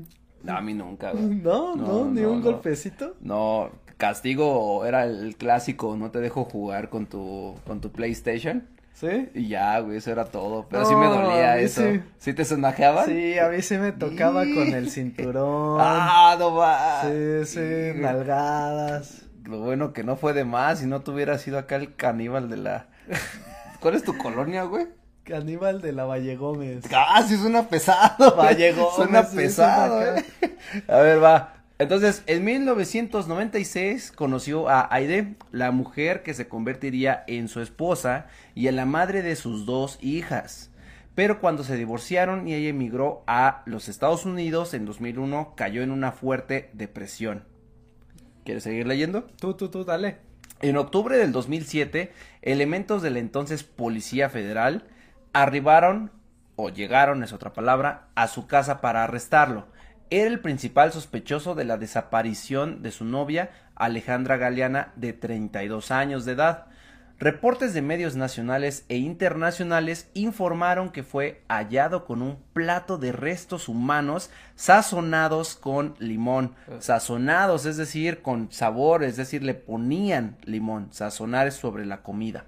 No, 0.44 0.58
a 0.58 0.62
mí 0.62 0.76
nunca, 0.76 1.10
güey. 1.12 1.24
No, 1.42 1.76
no, 1.76 1.88
No, 1.88 2.12
ni 2.12 2.22
no, 2.22 2.34
un 2.34 2.42
golpecito. 2.44 3.16
No, 3.20 3.72
castigo 3.98 4.86
era 4.86 5.04
el 5.06 5.36
clásico, 5.38 5.98
no 5.98 6.12
te 6.12 6.20
dejo 6.20 6.46
jugar 6.46 6.90
con 6.90 7.08
tu, 7.08 7.56
con 7.66 7.82
tu 7.82 7.92
PlayStation. 7.92 8.68
¿Sí? 9.00 9.30
Y 9.36 9.50
ya, 9.50 9.80
güey, 9.80 9.98
eso 9.98 10.12
era 10.12 10.26
todo. 10.26 10.68
Pero 10.70 10.84
sí 10.86 10.96
me 10.96 11.06
No, 11.06 11.14
dolía 11.22 11.60
eso. 11.60 11.82
sí. 11.82 12.02
¿Sí, 12.18 12.34
te 12.34 12.44
sonajeaban? 12.44 13.06
Sí, 13.06 13.38
a 13.38 13.48
mí 13.50 13.62
sí 13.62 13.78
me 13.78 13.92
tocaba 13.92 14.42
con 14.42 14.74
el 14.74 14.90
cinturón. 14.90 15.78
Ah, 15.80 16.36
no 16.40 16.56
va. 16.56 17.04
sí, 17.04 17.46
sí, 17.46 17.92
nalgadas. 17.96 19.22
Lo 19.44 19.60
bueno 19.60 19.94
que 19.94 20.04
no 20.04 20.16
fue 20.16 20.34
de 20.34 20.46
más 20.46 20.82
y 20.82 20.88
no 20.88 21.02
te 21.02 21.12
hubiera 21.12 21.38
sido 21.38 21.60
acá 21.60 21.76
el 21.76 21.96
caníbal 21.96 22.50
de 22.50 22.58
la. 22.58 22.88
¿Cuál 23.82 23.94
es 23.94 24.04
tu 24.04 24.18
colonia, 24.18 24.64
güey? 24.64 24.88
Caníbal 25.24 25.80
de 25.82 25.92
la 25.92 26.06
Valle 26.06 26.36
Gómez. 26.36 26.84
Ah, 26.92 27.22
sí 27.28 27.38
suena 27.38 27.68
pesado. 27.68 28.36
Valle 28.36 28.72
Gómez, 28.74 28.96
Suena 28.96 29.24
sí, 29.26 29.36
pesado, 29.36 30.02
suena 30.02 30.20
eh. 30.42 30.56
A 30.88 30.98
ver, 30.98 31.24
va. 31.24 31.54
Entonces, 31.80 32.24
en 32.26 32.44
1996 32.44 34.12
conoció 34.12 34.68
a 34.68 34.88
Aide, 34.92 35.36
la 35.52 35.72
mujer 35.72 36.24
que 36.24 36.34
se 36.34 36.48
convertiría 36.48 37.24
en 37.28 37.48
su 37.48 37.62
esposa 37.62 38.28
y 38.56 38.68
en 38.68 38.76
la 38.76 38.86
madre 38.86 39.22
de 39.22 39.36
sus 39.36 39.68
dos 39.68 40.00
hijas. 40.02 40.72
Pero 41.14 41.40
cuando 41.40 41.64
se 41.64 41.76
divorciaron 41.76 42.48
y 42.48 42.56
ella 42.56 42.70
emigró 42.70 43.24
a 43.28 43.62
los 43.66 43.90
Estados 43.90 44.26
Unidos 44.26 44.74
en 44.74 44.86
2001, 44.86 45.54
cayó 45.56 45.84
en 45.84 45.92
una 45.92 46.12
fuerte 46.12 46.72
depresión. 46.74 47.44
¿Quieres 48.44 48.64
seguir 48.64 48.88
leyendo? 48.88 49.24
Tú, 49.40 49.54
tú, 49.54 49.70
tú, 49.70 49.84
dale. 49.84 50.18
En 50.62 50.78
octubre 50.78 51.18
del 51.18 51.32
2007, 51.32 52.12
elementos 52.42 53.04
de 53.04 53.12
la 53.12 53.20
entonces 53.20 53.64
Policía 53.64 54.30
Federal 54.30 54.86
arribaron, 55.34 56.12
o 56.56 56.70
llegaron, 56.70 57.24
es 57.24 57.34
otra 57.34 57.54
palabra, 57.54 58.08
a 58.16 58.28
su 58.28 58.48
casa 58.48 58.82
para 58.82 59.04
arrestarlo. 59.04 59.68
Era 60.10 60.30
el 60.30 60.40
principal 60.40 60.94
sospechoso 60.94 61.54
de 61.54 61.66
la 61.66 61.78
desaparición 61.78 62.82
de 62.82 62.92
su 62.92 63.04
novia, 63.04 63.52
Alejandra 63.76 64.38
Galeana, 64.38 64.94
de 64.96 65.12
32 65.12 65.92
años 65.92 66.24
de 66.24 66.32
edad. 66.32 66.68
Reportes 67.20 67.74
de 67.74 67.82
medios 67.82 68.16
nacionales 68.16 68.86
e 68.88 68.98
internacionales 68.98 70.10
informaron 70.14 70.92
que 70.92 71.04
fue 71.04 71.44
hallado 71.50 72.06
con 72.06 72.22
un 72.22 72.38
plato 72.54 72.98
de 72.98 73.12
restos 73.12 73.68
humanos 73.68 74.30
sazonados 74.56 75.56
con 75.56 75.96
limón. 76.00 76.56
Sazonados, 76.80 77.66
es 77.66 77.76
decir, 77.76 78.22
con 78.22 78.50
sabor, 78.52 79.04
es 79.04 79.18
decir, 79.18 79.44
le 79.44 79.56
ponían 79.56 80.38
limón. 80.46 80.88
Sazonar 80.94 81.52
sobre 81.52 81.86
la 81.86 82.02
comida. 82.02 82.46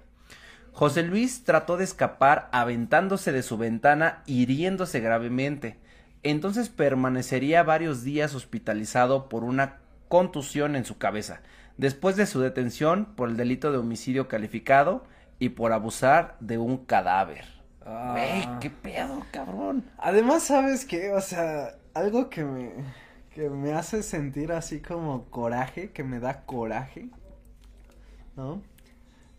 José 0.72 1.02
Luis 1.02 1.44
trató 1.44 1.76
de 1.76 1.84
escapar 1.84 2.48
aventándose 2.52 3.32
de 3.32 3.42
su 3.42 3.58
ventana, 3.58 4.22
hiriéndose 4.24 5.00
gravemente. 5.00 5.78
Entonces 6.22 6.68
permanecería 6.68 7.62
varios 7.62 8.04
días 8.04 8.34
hospitalizado 8.34 9.28
por 9.28 9.44
una 9.44 9.78
contusión 10.08 10.76
en 10.76 10.84
su 10.84 10.98
cabeza, 10.98 11.40
después 11.78 12.16
de 12.16 12.26
su 12.26 12.40
detención 12.40 13.06
por 13.16 13.28
el 13.28 13.36
delito 13.36 13.72
de 13.72 13.78
homicidio 13.78 14.28
calificado 14.28 15.04
y 15.38 15.50
por 15.50 15.72
abusar 15.72 16.36
de 16.40 16.58
un 16.58 16.78
cadáver. 16.84 17.46
Ah. 17.86 18.58
qué 18.60 18.70
pedo, 18.70 19.24
cabrón. 19.30 19.84
Además, 19.98 20.42
¿sabes 20.44 20.84
qué? 20.84 21.12
O 21.12 21.20
sea, 21.20 21.74
algo 21.94 22.28
que 22.28 22.44
me, 22.44 22.72
que 23.34 23.48
me 23.48 23.72
hace 23.72 24.02
sentir 24.02 24.52
así 24.52 24.80
como 24.80 25.24
coraje, 25.30 25.90
que 25.90 26.04
me 26.04 26.20
da 26.20 26.42
coraje, 26.42 27.08
¿no? 28.36 28.62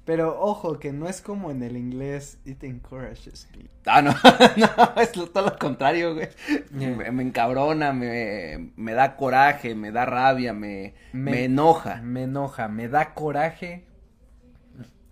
Pero 0.03 0.41
ojo, 0.41 0.79
que 0.79 0.91
no 0.91 1.07
es 1.07 1.21
como 1.21 1.51
en 1.51 1.61
el 1.61 1.77
inglés, 1.77 2.39
it 2.43 2.63
encourages 2.63 3.47
me. 3.55 3.69
Ah, 3.85 4.01
no, 4.01 4.11
no, 4.57 5.01
es 5.01 5.11
todo 5.11 5.45
lo 5.45 5.57
contrario, 5.59 6.15
güey. 6.15 6.27
Me, 6.71 7.11
me 7.11 7.23
encabrona, 7.23 7.93
me, 7.93 8.71
me 8.75 8.93
da 8.93 9.15
coraje, 9.15 9.75
me 9.75 9.91
da 9.91 10.05
rabia, 10.05 10.53
me, 10.53 10.95
me, 11.13 11.31
Me- 11.31 11.43
enoja. 11.45 12.01
Me 12.01 12.23
enoja, 12.23 12.67
me 12.67 12.87
da 12.89 13.13
coraje. 13.13 13.85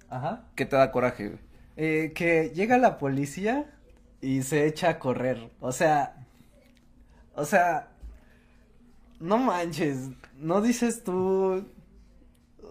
Ajá. 0.10 0.46
¿Qué 0.56 0.66
te 0.66 0.76
da 0.76 0.92
coraje, 0.92 1.28
güey? 1.28 1.40
Eh, 1.78 2.12
que 2.16 2.52
llega 2.56 2.78
la 2.78 2.98
policía 2.98 3.72
y 4.22 4.42
se 4.42 4.66
echa 4.66 4.90
a 4.90 5.00
correr. 5.00 5.52
O 5.60 5.72
sea, 5.72 6.16
o 7.36 7.46
sea, 7.46 7.90
no 9.20 9.38
manches, 9.38 10.10
no 10.38 10.62
dices 10.62 11.04
tú, 11.04 11.66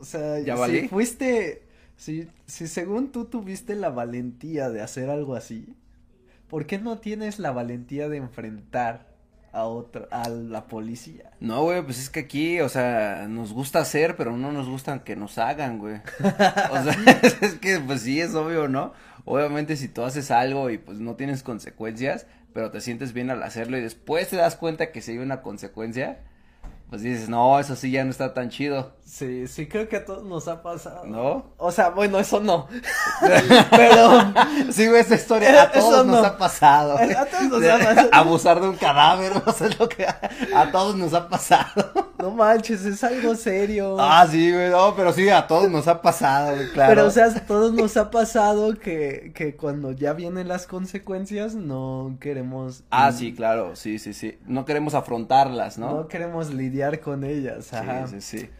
o 0.00 0.04
sea, 0.04 0.40
¿Ya 0.40 0.54
si 0.54 0.60
valí? 0.60 0.88
fuiste, 0.88 1.62
si, 1.98 2.28
si 2.46 2.68
según 2.68 3.10
tú 3.10 3.24
tuviste 3.24 3.74
la 3.74 3.90
valentía 3.90 4.70
de 4.70 4.80
hacer 4.80 5.10
algo 5.10 5.34
así, 5.34 5.74
¿por 6.48 6.64
qué 6.66 6.78
no 6.78 6.98
tienes 6.98 7.40
la 7.40 7.50
valentía 7.50 8.08
de 8.08 8.18
enfrentar 8.18 9.08
a 9.52 9.64
otro, 9.64 10.06
a 10.12 10.28
la 10.28 10.68
policía? 10.68 11.32
No, 11.40 11.64
güey, 11.64 11.82
pues 11.82 11.98
es 11.98 12.08
que 12.08 12.20
aquí, 12.20 12.60
o 12.60 12.68
sea, 12.68 13.26
nos 13.28 13.52
gusta 13.52 13.80
hacer, 13.80 14.14
pero 14.14 14.36
no 14.36 14.52
nos 14.52 14.68
gustan 14.68 15.00
que 15.00 15.16
nos 15.16 15.38
hagan, 15.38 15.80
güey. 15.80 15.96
O 16.70 16.82
sea, 16.82 16.96
es 17.40 17.54
que, 17.54 17.80
pues 17.80 18.02
sí, 18.02 18.20
es 18.20 18.32
obvio, 18.36 18.68
¿no? 18.68 18.92
Obviamente 19.24 19.76
si 19.76 19.88
tú 19.88 20.04
haces 20.04 20.30
algo 20.30 20.70
y 20.70 20.78
pues 20.78 21.00
no 21.00 21.16
tienes 21.16 21.42
consecuencias, 21.42 22.26
pero 22.52 22.70
te 22.70 22.80
sientes 22.80 23.12
bien 23.12 23.28
al 23.30 23.42
hacerlo 23.42 23.76
y 23.76 23.80
después 23.80 24.28
te 24.28 24.36
das 24.36 24.54
cuenta 24.54 24.92
que 24.92 25.02
si 25.02 25.12
hay 25.12 25.18
una 25.18 25.42
consecuencia, 25.42 26.20
pues 26.88 27.02
dices, 27.02 27.28
no, 27.28 27.58
eso 27.60 27.76
sí 27.76 27.90
ya 27.90 28.04
no 28.04 28.10
está 28.10 28.32
tan 28.34 28.48
chido, 28.50 28.92
Sí, 29.04 29.46
sí 29.48 29.66
creo 29.66 29.88
que 29.88 29.96
a 29.96 30.04
todos 30.04 30.22
nos 30.24 30.48
ha 30.48 30.62
pasado. 30.62 31.06
¿no? 31.06 31.54
O 31.56 31.72
sea, 31.72 31.88
bueno, 31.88 32.18
eso 32.18 32.40
no. 32.40 32.68
Pero 33.70 34.32
Sí, 34.70 34.84
esa 34.84 35.14
historia 35.14 35.62
a 35.62 35.64
Eso 35.64 35.80
todos 35.80 36.06
nos 36.06 36.20
no. 36.20 36.26
ha 36.26 36.36
pasado. 36.36 36.98
A 36.98 37.24
todos 37.24 37.42
nos 37.50 37.64
ha 37.64 37.78
pasado. 37.78 38.08
Abusar 38.12 38.60
de 38.60 38.68
un 38.68 38.76
cadáver, 38.76 39.32
o 39.46 39.52
sea, 39.52 39.66
es 39.68 39.78
lo 39.78 39.88
que 39.88 40.04
a, 40.06 40.20
a 40.54 40.70
todos 40.70 40.94
nos 40.96 41.14
ha 41.14 41.26
pasado. 41.26 42.12
No 42.18 42.30
manches, 42.32 42.84
es 42.84 43.02
algo 43.04 43.34
serio. 43.34 43.96
Ah, 43.98 44.26
sí, 44.28 44.52
güey, 44.52 44.70
no, 44.70 44.94
pero 44.96 45.12
sí, 45.12 45.28
a 45.28 45.46
todos 45.46 45.70
nos 45.70 45.86
ha 45.86 46.02
pasado, 46.02 46.54
güey, 46.56 46.68
claro. 46.72 46.90
Pero, 46.94 47.06
o 47.06 47.10
sea, 47.10 47.26
a 47.26 47.46
todos 47.46 47.72
nos 47.72 47.96
ha 47.96 48.10
pasado 48.10 48.74
que, 48.74 49.32
que 49.34 49.54
cuando 49.56 49.92
ya 49.92 50.12
vienen 50.12 50.48
las 50.48 50.66
consecuencias 50.66 51.54
no 51.54 52.16
queremos. 52.20 52.82
Ah, 52.90 53.12
sí, 53.12 53.34
claro, 53.34 53.76
sí, 53.76 53.98
sí, 53.98 54.12
sí. 54.12 54.38
No 54.46 54.64
queremos 54.64 54.94
afrontarlas, 54.94 55.78
¿no? 55.78 55.94
¿no? 55.94 56.08
queremos 56.08 56.52
lidiar 56.52 57.00
con 57.00 57.24
ellas, 57.24 57.72
ajá. 57.72 58.06
Sí, 58.08 58.20
sí, 58.20 58.38
sí. 58.40 58.50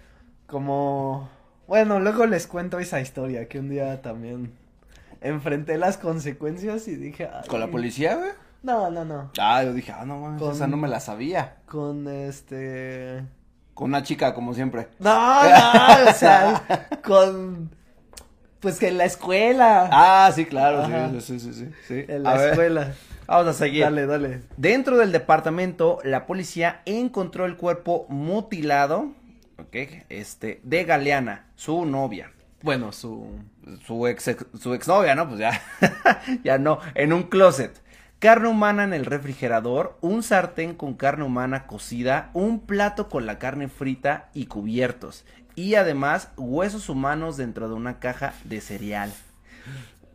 Como, 0.46 1.28
bueno, 1.66 2.00
luego 2.00 2.26
les 2.26 2.46
cuento 2.46 2.78
esa 2.78 3.00
historia 3.00 3.48
que 3.48 3.58
un 3.58 3.68
día 3.68 4.00
también 4.02 4.52
enfrenté 5.20 5.78
las 5.78 5.98
consecuencias 5.98 6.88
y 6.88 6.96
dije, 6.96 7.28
ay, 7.32 7.48
¿Con 7.48 7.60
la 7.60 7.66
policía, 7.68 8.16
güey? 8.16 8.30
No, 8.62 8.90
no, 8.90 9.04
no. 9.04 9.30
Ah, 9.38 9.62
yo 9.62 9.72
dije, 9.72 9.92
ah, 9.92 10.04
no, 10.04 10.20
mames, 10.20 10.40
Con- 10.40 10.52
esa 10.54 10.66
no 10.66 10.76
me 10.76 10.88
la 10.88 11.00
sabía. 11.00 11.56
Con 11.66 12.08
este. 12.08 13.24
Con 13.78 13.90
una 13.90 14.02
chica, 14.02 14.34
como 14.34 14.54
siempre. 14.54 14.88
No, 14.98 15.14
no, 15.14 16.10
o 16.10 16.12
sea, 16.12 16.88
con. 17.04 17.70
Pues 18.58 18.80
que 18.80 18.88
en 18.88 18.98
la 18.98 19.04
escuela. 19.04 19.88
Ah, 19.92 20.32
sí, 20.34 20.46
claro, 20.46 20.82
Ajá. 20.82 21.10
sí, 21.12 21.20
sí, 21.20 21.38
sí, 21.38 21.52
sí, 21.52 21.70
sí. 21.86 22.04
en 22.08 22.26
A 22.26 22.30
la 22.30 22.40
ver, 22.40 22.50
escuela. 22.50 22.92
Vamos 23.28 23.46
a 23.46 23.52
seguir. 23.52 23.84
Dale, 23.84 24.06
dale. 24.06 24.40
Dentro 24.56 24.96
del 24.96 25.12
departamento, 25.12 26.00
la 26.02 26.26
policía 26.26 26.82
encontró 26.86 27.46
el 27.46 27.56
cuerpo 27.56 28.06
mutilado, 28.08 29.12
ok, 29.60 29.76
este, 30.08 30.60
de 30.64 30.82
Galeana, 30.82 31.46
su 31.54 31.86
novia. 31.86 32.32
Bueno, 32.62 32.90
su. 32.90 33.28
Su 33.86 34.08
ex, 34.08 34.34
su 34.60 34.74
exnovia, 34.74 35.14
¿no? 35.14 35.28
Pues 35.28 35.38
ya, 35.38 35.62
ya 36.42 36.58
no, 36.58 36.80
en 36.96 37.12
un 37.12 37.22
closet. 37.22 37.80
Carne 38.18 38.48
humana 38.48 38.82
en 38.82 38.94
el 38.94 39.04
refrigerador, 39.04 39.96
un 40.00 40.24
sartén 40.24 40.74
con 40.74 40.94
carne 40.94 41.24
humana 41.24 41.68
cocida, 41.68 42.30
un 42.34 42.66
plato 42.66 43.08
con 43.08 43.26
la 43.26 43.38
carne 43.38 43.68
frita 43.68 44.28
y 44.34 44.46
cubiertos. 44.46 45.24
Y 45.54 45.76
además, 45.76 46.30
huesos 46.36 46.88
humanos 46.88 47.36
dentro 47.36 47.68
de 47.68 47.74
una 47.74 48.00
caja 48.00 48.34
de 48.42 48.60
cereal. 48.60 49.12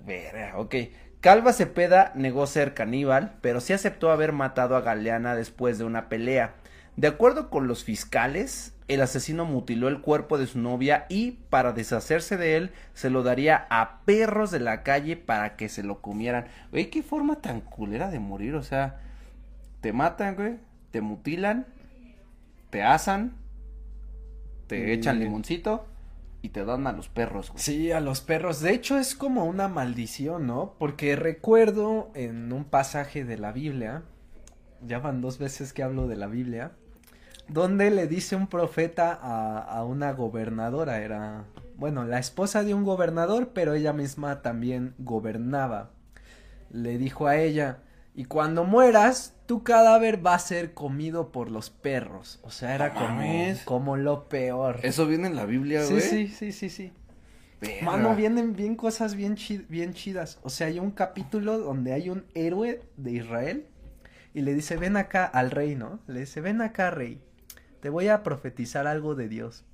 Verga, 0.05 0.57
ok. 0.57 0.75
Calva 1.21 1.53
Cepeda 1.53 2.11
negó 2.13 2.45
ser 2.45 2.73
caníbal, 2.73 3.37
pero 3.39 3.61
sí 3.61 3.71
aceptó 3.71 4.11
haber 4.11 4.33
matado 4.33 4.75
a 4.75 4.81
Galeana 4.81 5.33
después 5.33 5.77
de 5.77 5.85
una 5.85 6.09
pelea. 6.09 6.55
De 6.97 7.07
acuerdo 7.07 7.49
con 7.49 7.69
los 7.69 7.85
fiscales, 7.85 8.72
el 8.87 9.01
asesino 9.01 9.45
mutiló 9.45 9.87
el 9.87 10.01
cuerpo 10.01 10.37
de 10.37 10.47
su 10.47 10.59
novia 10.59 11.05
y, 11.09 11.31
para 11.49 11.71
deshacerse 11.71 12.37
de 12.37 12.57
él, 12.57 12.71
se 12.93 13.09
lo 13.09 13.23
daría 13.23 13.67
a 13.69 14.01
perros 14.05 14.51
de 14.51 14.59
la 14.59 14.83
calle 14.83 15.15
para 15.15 15.55
que 15.55 15.69
se 15.69 15.83
lo 15.83 16.01
comieran. 16.01 16.47
Güey, 16.71 16.89
qué 16.89 17.03
forma 17.03 17.37
tan 17.37 17.61
culera 17.61 18.09
de 18.09 18.19
morir, 18.19 18.55
o 18.55 18.63
sea, 18.63 18.99
te 19.81 19.93
matan, 19.93 20.35
güey, 20.35 20.57
te 20.91 21.01
mutilan, 21.01 21.65
te 22.69 22.83
asan, 22.83 23.33
te 24.67 24.93
echan 24.93 25.19
limoncito 25.19 25.85
y 26.41 26.49
te 26.49 26.65
dan 26.65 26.87
a 26.87 26.91
los 26.91 27.07
perros, 27.07 27.51
güey. 27.51 27.63
Sí, 27.63 27.91
a 27.91 28.01
los 28.01 28.21
perros. 28.21 28.59
De 28.59 28.73
hecho, 28.73 28.97
es 28.97 29.15
como 29.15 29.45
una 29.45 29.69
maldición, 29.69 30.45
¿no? 30.45 30.75
Porque 30.77 31.15
recuerdo 31.15 32.11
en 32.15 32.51
un 32.51 32.65
pasaje 32.65 33.23
de 33.23 33.37
la 33.37 33.53
Biblia, 33.53 34.03
ya 34.85 34.99
van 34.99 35.21
dos 35.21 35.37
veces 35.37 35.71
que 35.71 35.83
hablo 35.83 36.07
de 36.07 36.17
la 36.17 36.27
Biblia, 36.27 36.73
donde 37.53 37.91
le 37.91 38.07
dice 38.07 38.35
un 38.35 38.47
profeta 38.47 39.13
a, 39.13 39.59
a 39.59 39.85
una 39.85 40.11
gobernadora, 40.13 41.01
era, 41.01 41.45
bueno, 41.77 42.03
la 42.03 42.17
esposa 42.17 42.63
de 42.63 42.73
un 42.73 42.83
gobernador, 42.83 43.51
pero 43.53 43.75
ella 43.75 43.93
misma 43.93 44.41
también 44.41 44.95
gobernaba. 44.97 45.91
Le 46.71 46.97
dijo 46.97 47.27
a 47.27 47.37
ella, 47.37 47.77
y 48.15 48.25
cuando 48.25 48.63
mueras, 48.63 49.35
tu 49.45 49.63
cadáver 49.63 50.25
va 50.25 50.33
a 50.33 50.39
ser 50.39 50.73
comido 50.73 51.31
por 51.31 51.51
los 51.51 51.69
perros. 51.69 52.39
O 52.43 52.49
sea, 52.49 52.73
era 52.73 52.93
como, 52.95 53.23
como 53.65 53.97
lo 53.97 54.29
peor. 54.29 54.79
Eso 54.81 55.05
viene 55.05 55.27
en 55.27 55.35
la 55.35 55.45
Biblia, 55.45 55.83
sí, 55.83 55.93
güey. 55.93 56.01
sí, 56.03 56.27
sí, 56.27 56.51
sí, 56.51 56.69
sí. 56.69 56.91
Verga. 57.61 57.85
Mano, 57.85 58.15
vienen 58.15 58.55
bien 58.55 58.75
cosas 58.75 59.13
bien, 59.15 59.37
bien 59.69 59.93
chidas. 59.93 60.39
O 60.41 60.49
sea, 60.49 60.67
hay 60.67 60.79
un 60.79 60.91
capítulo 60.91 61.59
donde 61.59 61.93
hay 61.93 62.09
un 62.09 62.25
héroe 62.33 62.81
de 62.97 63.11
Israel 63.11 63.67
y 64.33 64.41
le 64.41 64.55
dice, 64.55 64.75
ven 64.75 64.97
acá 64.97 65.25
al 65.25 65.51
rey, 65.51 65.75
¿no? 65.75 65.99
Le 66.07 66.21
dice, 66.21 66.41
ven 66.41 66.61
acá, 66.61 66.89
rey. 66.89 67.21
Te 67.83 67.89
voy 67.89 68.07
a 68.07 68.23
profetizar 68.23 68.87
algo 68.87 69.13
de 69.13 69.27
Dios. 69.27 69.65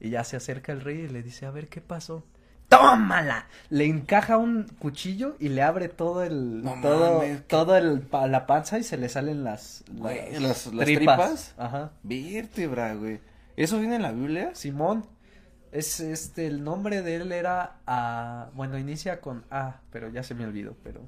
Y 0.00 0.10
ya 0.10 0.22
se 0.22 0.36
acerca 0.36 0.70
el 0.70 0.82
rey 0.82 0.98
y 1.00 1.08
le 1.08 1.22
dice, 1.22 1.46
a 1.46 1.50
ver, 1.50 1.68
¿qué 1.68 1.80
pasó? 1.80 2.22
tómala. 2.68 3.46
Le 3.70 3.86
encaja 3.86 4.36
un 4.36 4.64
cuchillo 4.78 5.36
y 5.40 5.48
le 5.48 5.62
abre 5.62 5.88
todo 5.88 6.22
el, 6.22 6.62
No 6.62 6.78
todo, 6.82 7.14
mames, 7.20 7.48
todo 7.48 7.74
el, 7.78 8.02
pa- 8.02 8.26
la 8.26 8.46
panza 8.46 8.78
y 8.78 8.82
se 8.82 8.98
le 8.98 9.08
salen 9.08 9.42
las, 9.42 9.82
Güey, 9.90 10.32
las, 10.34 10.42
las- 10.66 10.74
las 10.74 10.84
tripas. 10.84 11.54
Ajá. 11.56 11.92
Vértebra, 12.02 12.92
güey. 12.94 13.20
¿Eso 13.56 13.78
viene 13.78 13.96
en 13.96 14.02
la 14.02 14.12
Biblia? 14.12 14.54
Simón. 14.54 15.06
Es 15.72 16.00
este, 16.00 16.46
el 16.46 16.62
nombre 16.62 17.00
de 17.00 17.16
él 17.16 17.32
era 17.32 17.76
A, 17.86 18.50
bueno, 18.54 18.76
inicia 18.78 19.22
con 19.22 19.44
A, 19.50 19.80
pero 19.90 20.10
ya 20.10 20.22
se 20.22 20.34
me 20.34 20.44
olvidó, 20.44 20.76
pero. 20.84 21.00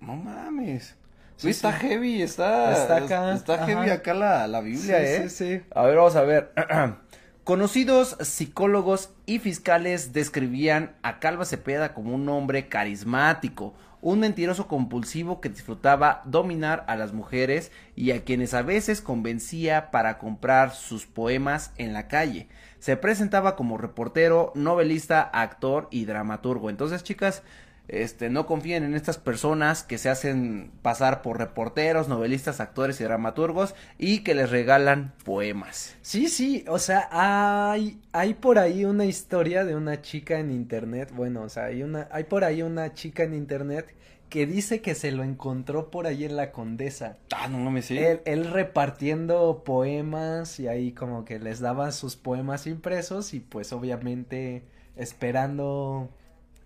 No 0.00 0.16
mames. 0.16 0.96
Sí, 1.38 1.50
está 1.50 1.72
sí. 1.72 1.86
heavy, 1.88 2.22
está, 2.22 2.72
Está 2.72 2.96
acá, 2.98 3.32
está 3.32 3.54
ajá. 3.54 3.66
heavy 3.66 3.90
acá 3.90 4.12
la, 4.14 4.46
la 4.48 4.60
Biblia, 4.60 4.98
Sí, 4.98 5.04
¿eh? 5.04 5.28
sí, 5.28 5.30
sí. 5.30 5.62
A 5.74 5.82
ver, 5.84 5.96
vamos 5.96 6.16
a 6.16 6.22
ver. 6.22 6.52
Conocidos 7.44 8.16
psicólogos 8.20 9.10
y 9.24 9.38
fiscales 9.38 10.12
describían 10.12 10.96
a 11.02 11.18
Calva 11.18 11.46
Cepeda 11.46 11.94
como 11.94 12.14
un 12.14 12.28
hombre 12.28 12.68
carismático, 12.68 13.74
un 14.02 14.20
mentiroso 14.20 14.68
compulsivo 14.68 15.40
que 15.40 15.48
disfrutaba 15.48 16.22
dominar 16.26 16.84
a 16.88 16.96
las 16.96 17.12
mujeres 17.14 17.72
y 17.96 18.10
a 18.12 18.22
quienes 18.24 18.52
a 18.54 18.62
veces 18.62 19.00
convencía 19.00 19.90
para 19.90 20.18
comprar 20.18 20.74
sus 20.74 21.06
poemas 21.06 21.72
en 21.78 21.94
la 21.94 22.06
calle. 22.08 22.48
Se 22.80 22.96
presentaba 22.96 23.56
como 23.56 23.78
reportero, 23.78 24.52
novelista, 24.54 25.22
actor 25.22 25.88
y 25.90 26.04
dramaturgo. 26.04 26.68
Entonces, 26.70 27.02
chicas, 27.02 27.42
este, 27.88 28.28
no 28.28 28.46
confíen 28.46 28.84
en 28.84 28.94
estas 28.94 29.16
personas 29.16 29.82
que 29.82 29.98
se 29.98 30.10
hacen 30.10 30.70
pasar 30.82 31.22
por 31.22 31.38
reporteros, 31.38 32.06
novelistas, 32.06 32.60
actores 32.60 33.00
y 33.00 33.04
dramaturgos 33.04 33.74
y 33.98 34.20
que 34.20 34.34
les 34.34 34.50
regalan 34.50 35.14
poemas. 35.24 35.96
Sí, 36.02 36.28
sí, 36.28 36.64
o 36.68 36.78
sea, 36.78 37.08
hay, 37.10 37.98
hay 38.12 38.34
por 38.34 38.58
ahí 38.58 38.84
una 38.84 39.06
historia 39.06 39.64
de 39.64 39.74
una 39.74 40.02
chica 40.02 40.38
en 40.38 40.50
internet, 40.50 41.10
bueno, 41.14 41.42
o 41.42 41.48
sea, 41.48 41.64
hay 41.64 41.82
una, 41.82 42.08
hay 42.12 42.24
por 42.24 42.44
ahí 42.44 42.62
una 42.62 42.92
chica 42.92 43.22
en 43.22 43.34
internet 43.34 43.94
que 44.28 44.46
dice 44.46 44.82
que 44.82 44.94
se 44.94 45.10
lo 45.10 45.24
encontró 45.24 45.90
por 45.90 46.06
ahí 46.06 46.24
en 46.24 46.36
la 46.36 46.52
Condesa. 46.52 47.16
Ah, 47.34 47.48
no 47.48 47.58
mames, 47.58 47.86
sí. 47.86 47.96
Él, 47.96 48.20
él 48.26 48.50
repartiendo 48.50 49.62
poemas 49.64 50.60
y 50.60 50.68
ahí 50.68 50.92
como 50.92 51.24
que 51.24 51.38
les 51.38 51.60
daba 51.60 51.92
sus 51.92 52.16
poemas 52.16 52.66
impresos 52.66 53.32
y 53.32 53.40
pues 53.40 53.72
obviamente 53.72 54.64
esperando 54.96 56.10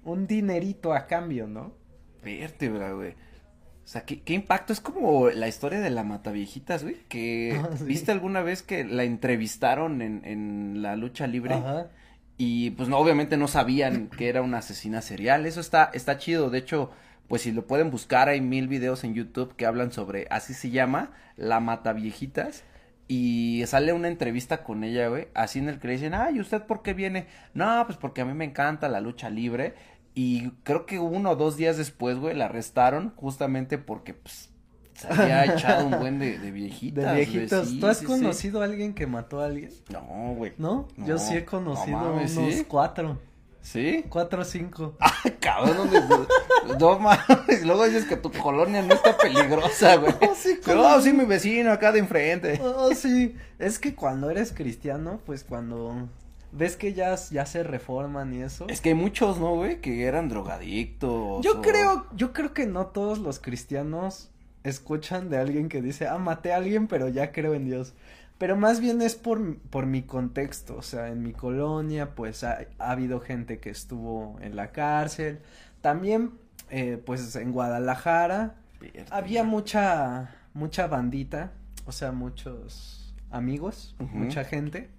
un 0.04 0.26
dinerito 0.26 0.92
a 0.92 1.06
cambio, 1.06 1.46
¿no? 1.46 1.74
Vértebra, 2.22 2.92
güey. 2.92 3.12
O 3.12 3.86
sea, 3.92 4.04
¿qué, 4.04 4.20
qué 4.22 4.32
impacto. 4.34 4.72
Es 4.72 4.80
como 4.80 5.28
la 5.30 5.48
historia 5.48 5.80
de 5.80 5.90
la 5.90 6.04
Mataviejitas, 6.04 6.82
güey. 6.84 6.96
Que 7.08 7.58
Ah, 7.64 7.76
sí. 7.76 7.84
viste 7.84 8.12
alguna 8.12 8.42
vez 8.42 8.62
que 8.62 8.84
la 8.84 9.04
entrevistaron 9.04 10.02
en, 10.02 10.22
en 10.24 10.82
la 10.82 10.96
lucha 10.96 11.26
libre. 11.26 11.54
Ajá. 11.54 11.88
Y 12.38 12.70
pues 12.70 12.88
no, 12.88 12.98
obviamente 12.98 13.36
no 13.36 13.48
sabían 13.48 14.08
que 14.08 14.28
era 14.28 14.42
una 14.42 14.58
asesina 14.58 15.02
serial. 15.02 15.46
Eso 15.46 15.60
está, 15.60 15.90
está 15.92 16.18
chido. 16.18 16.50
De 16.50 16.58
hecho, 16.58 16.90
pues 17.28 17.42
si 17.42 17.52
lo 17.52 17.66
pueden 17.66 17.90
buscar, 17.90 18.28
hay 18.28 18.40
mil 18.40 18.68
videos 18.68 19.04
en 19.04 19.14
YouTube 19.14 19.54
que 19.56 19.66
hablan 19.66 19.92
sobre, 19.92 20.26
así 20.30 20.54
se 20.54 20.70
llama, 20.70 21.12
la 21.36 21.60
Mataviejitas. 21.60 22.64
Y 23.08 23.62
sale 23.66 23.92
una 23.92 24.08
entrevista 24.08 24.62
con 24.64 24.84
ella, 24.84 25.08
güey, 25.08 25.28
así 25.34 25.58
en 25.58 25.68
el 25.68 25.78
que 25.78 25.88
le 25.88 25.94
dicen, 25.94 26.14
ay, 26.14 26.40
¿usted 26.40 26.62
por 26.62 26.82
qué 26.82 26.94
viene? 26.94 27.26
No, 27.52 27.82
pues 27.84 27.98
porque 27.98 28.22
a 28.22 28.24
mí 28.24 28.32
me 28.32 28.44
encanta 28.46 28.88
la 28.88 29.00
lucha 29.00 29.28
libre. 29.28 29.74
Y 30.14 30.50
creo 30.62 30.84
que 30.86 30.98
uno 30.98 31.30
o 31.30 31.36
dos 31.36 31.56
días 31.56 31.76
después, 31.78 32.18
güey, 32.18 32.36
la 32.36 32.46
arrestaron 32.46 33.12
justamente 33.16 33.78
porque, 33.78 34.14
pues, 34.14 34.50
se 34.94 35.08
había 35.08 35.44
echado 35.54 35.86
un 35.86 35.98
buen 35.98 36.18
de, 36.18 36.38
de 36.38 36.50
viejitas. 36.50 37.04
De 37.04 37.10
güey, 37.10 37.26
viejitos. 37.26 37.68
sí, 37.68 37.80
¿Tú 37.80 37.86
has 37.86 37.98
sí, 37.98 38.06
sí. 38.06 38.12
conocido 38.12 38.60
a 38.60 38.64
alguien 38.64 38.94
que 38.94 39.06
mató 39.06 39.40
a 39.40 39.46
alguien? 39.46 39.70
No, 39.90 40.34
güey. 40.36 40.52
¿No? 40.58 40.86
Yo 40.98 41.14
No, 41.14 41.18
sí 41.18 41.34
he 41.36 41.40
no 41.40 41.46
conocido 41.46 41.98
mames, 41.98 42.36
unos 42.36 42.62
cuatro. 42.68 43.18
¿Sí? 43.62 44.04
Cuatro 44.08 44.42
o 44.42 44.44
cinco. 44.44 44.96
Ah, 45.00 45.30
cabrón, 45.40 45.76
¿dónde? 46.08 46.26
No 46.80 46.98
mames, 46.98 47.64
luego 47.64 47.84
dices 47.84 48.04
que 48.06 48.16
tu 48.16 48.30
colonia 48.32 48.82
no 48.82 48.92
está 48.94 49.16
peligrosa, 49.16 49.94
güey. 49.98 50.12
Oh, 50.20 50.34
sí, 50.34 50.58
Pero, 50.64 50.82
oh, 50.84 51.00
sí, 51.00 51.12
mi 51.12 51.24
vecino 51.24 51.70
acá 51.72 51.92
de 51.92 52.00
enfrente. 52.00 52.60
Oh, 52.60 52.92
sí. 52.94 53.36
Es 53.60 53.78
que 53.78 53.94
cuando 53.94 54.30
eres 54.30 54.52
cristiano, 54.52 55.20
pues 55.24 55.44
cuando 55.44 56.08
ves 56.52 56.76
que 56.76 56.92
ya, 56.94 57.14
ya 57.30 57.46
se 57.46 57.62
reforman 57.62 58.32
y 58.34 58.42
eso. 58.42 58.66
Es 58.68 58.80
que 58.80 58.90
hay 58.90 58.94
muchos, 58.94 59.38
¿no, 59.38 59.54
güey? 59.54 59.80
Que 59.80 60.04
eran 60.04 60.28
drogadictos. 60.28 61.44
Yo 61.44 61.58
o- 61.58 61.62
creo, 61.62 62.06
yo 62.14 62.32
creo 62.32 62.52
que 62.54 62.66
no 62.66 62.86
todos 62.86 63.18
los 63.18 63.38
cristianos 63.40 64.30
escuchan 64.64 65.28
de 65.30 65.38
alguien 65.38 65.68
que 65.68 65.82
dice, 65.82 66.06
ah, 66.06 66.18
maté 66.18 66.52
a 66.52 66.56
alguien, 66.56 66.86
pero 66.86 67.08
ya 67.08 67.32
creo 67.32 67.54
en 67.54 67.64
Dios. 67.64 67.94
Pero 68.38 68.56
más 68.56 68.80
bien 68.80 69.02
es 69.02 69.14
por, 69.14 69.56
por 69.58 69.86
mi 69.86 70.02
contexto, 70.02 70.76
o 70.76 70.82
sea, 70.82 71.08
en 71.08 71.22
mi 71.22 71.32
colonia, 71.32 72.14
pues 72.14 72.42
ha, 72.44 72.58
ha 72.78 72.90
habido 72.90 73.20
gente 73.20 73.58
que 73.60 73.70
estuvo 73.70 74.36
en 74.40 74.56
la 74.56 74.72
cárcel. 74.72 75.40
También, 75.80 76.32
eh, 76.70 77.00
pues 77.04 77.34
en 77.36 77.52
Guadalajara, 77.52 78.56
había 79.10 79.44
mucha, 79.44 80.34
mucha 80.54 80.86
bandita, 80.88 81.52
o 81.86 81.92
sea, 81.92 82.10
muchos 82.12 83.14
amigos, 83.30 83.94
mucha 83.98 84.44
gente. 84.44 84.90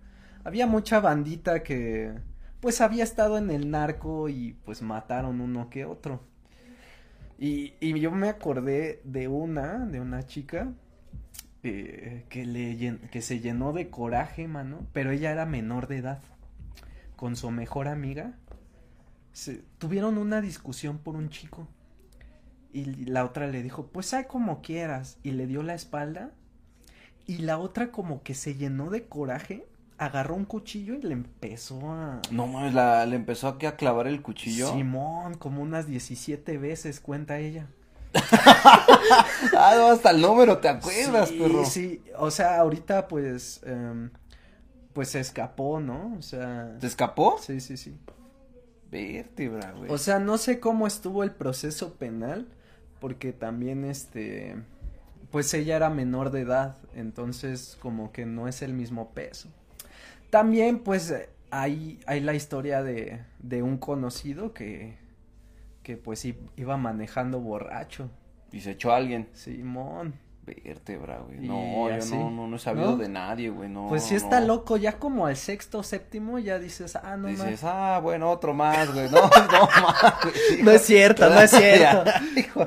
Había 0.43 0.67
mucha 0.67 0.99
bandita 0.99 1.63
que, 1.63 2.13
pues, 2.59 2.81
había 2.81 3.03
estado 3.03 3.37
en 3.37 3.49
el 3.51 3.71
narco 3.71 4.29
y, 4.29 4.53
pues, 4.65 4.81
mataron 4.81 5.41
uno 5.41 5.69
que 5.69 5.85
otro. 5.85 6.21
Y, 7.37 7.73
y 7.79 7.99
yo 7.99 8.11
me 8.11 8.29
acordé 8.29 9.01
de 9.03 9.27
una, 9.27 9.85
de 9.85 9.99
una 9.99 10.25
chica, 10.25 10.73
eh, 11.65 12.25
que 12.27 12.45
le, 12.45 12.99
que 13.09 13.21
se 13.21 13.39
llenó 13.39 13.71
de 13.71 13.89
coraje, 13.89 14.49
mano, 14.49 14.85
pero 14.91 15.11
ella 15.11 15.31
era 15.31 15.45
menor 15.45 15.87
de 15.87 15.99
edad, 15.99 16.21
con 17.15 17.37
su 17.37 17.49
mejor 17.51 17.87
amiga. 17.87 18.33
Se, 19.31 19.63
tuvieron 19.77 20.17
una 20.17 20.41
discusión 20.41 20.97
por 20.97 21.15
un 21.15 21.29
chico. 21.29 21.69
Y 22.73 23.05
la 23.05 23.23
otra 23.23 23.47
le 23.47 23.63
dijo, 23.63 23.87
pues 23.87 24.13
hay 24.13 24.25
como 24.25 24.61
quieras. 24.61 25.17
Y 25.23 25.31
le 25.31 25.47
dio 25.47 25.63
la 25.63 25.73
espalda. 25.73 26.31
Y 27.25 27.37
la 27.37 27.57
otra 27.57 27.91
como 27.91 28.23
que 28.23 28.33
se 28.33 28.55
llenó 28.55 28.89
de 28.89 29.05
coraje. 29.07 29.65
Agarró 30.05 30.35
un 30.35 30.45
cuchillo 30.45 30.95
y 30.95 31.01
le 31.01 31.13
empezó 31.13 31.91
a... 31.91 32.21
No 32.31 32.47
mames, 32.47 32.73
la, 32.73 33.05
le 33.05 33.15
empezó 33.15 33.47
aquí 33.47 33.65
a 33.65 33.75
clavar 33.75 34.07
el 34.07 34.21
cuchillo. 34.21 34.73
Simón, 34.73 35.35
como 35.35 35.61
unas 35.61 35.87
17 35.87 36.57
veces, 36.57 36.99
cuenta 36.99 37.39
ella. 37.39 37.67
Ah, 39.57 39.73
no, 39.75 39.87
hasta 39.87 40.11
el 40.11 40.21
número, 40.21 40.57
¿te 40.59 40.69
acuerdas, 40.69 41.29
sí, 41.29 41.37
perro? 41.37 41.65
Sí, 41.65 42.01
o 42.17 42.31
sea, 42.31 42.59
ahorita 42.59 43.07
pues... 43.07 43.61
em, 43.65 44.09
pues 44.93 45.09
se 45.09 45.19
escapó, 45.19 45.79
¿no? 45.79 46.15
O 46.17 46.21
sea... 46.21 46.77
¿Te 46.79 46.87
escapó? 46.87 47.37
Sí, 47.41 47.59
sí, 47.59 47.77
sí. 47.77 47.97
Vértebra, 48.91 49.71
güey. 49.71 49.91
O 49.91 49.97
sea, 49.97 50.19
no 50.19 50.37
sé 50.37 50.59
cómo 50.59 50.87
estuvo 50.87 51.23
el 51.23 51.31
proceso 51.31 51.95
penal, 51.95 52.47
porque 52.99 53.33
también 53.33 53.83
este, 53.85 54.55
pues 55.31 55.53
ella 55.55 55.75
era 55.75 55.89
menor 55.89 56.29
de 56.29 56.41
edad, 56.41 56.77
entonces 56.93 57.77
como 57.81 58.11
que 58.11 58.25
no 58.25 58.47
es 58.47 58.61
el 58.61 58.73
mismo 58.73 59.09
peso. 59.09 59.49
También 60.33 60.79
pues 60.79 61.11
eh, 61.11 61.29
hay, 61.51 61.99
hay 62.07 62.19
la 62.19 62.33
historia 62.33 62.81
de, 62.81 63.21
de 63.37 63.61
un 63.61 63.77
conocido 63.77 64.51
que, 64.51 64.97
que 65.83 65.95
pues 65.95 66.25
iba 66.25 66.75
manejando 66.75 67.39
borracho, 67.39 68.09
Y 68.51 68.61
se 68.61 68.71
echó 68.71 68.91
a 68.93 68.97
alguien. 68.97 69.29
Simón. 69.33 70.15
Vértebra, 70.43 71.19
güey. 71.19 71.37
No, 71.37 71.87
yo 71.87 71.95
así. 71.97 72.15
no, 72.17 72.31
no, 72.31 72.47
no 72.47 72.55
he 72.55 72.59
sabido 72.59 72.93
¿No? 72.93 72.97
de 72.97 73.09
nadie, 73.09 73.51
güey. 73.51 73.69
No. 73.69 73.89
pues 73.89 74.05
si 74.05 74.15
está 74.15 74.39
no. 74.39 74.47
loco, 74.47 74.75
ya 74.77 74.93
como 74.93 75.27
al 75.27 75.35
sexto 75.35 75.77
o 75.77 75.83
séptimo 75.83 76.39
ya 76.39 76.57
dices, 76.57 76.95
ah, 76.95 77.15
no 77.15 77.27
Dices, 77.27 77.61
más. 77.61 77.71
ah, 77.71 77.99
bueno, 78.01 78.31
otro 78.31 78.55
más, 78.55 78.91
güey. 78.91 79.11
No, 79.11 79.21
no 79.51 79.69
más, 79.83 80.15
güey. 80.23 80.63
No 80.63 80.71
es 80.71 80.81
cierto, 80.81 81.29
no 81.29 81.39
es 81.41 81.51
cierto. 81.55 82.09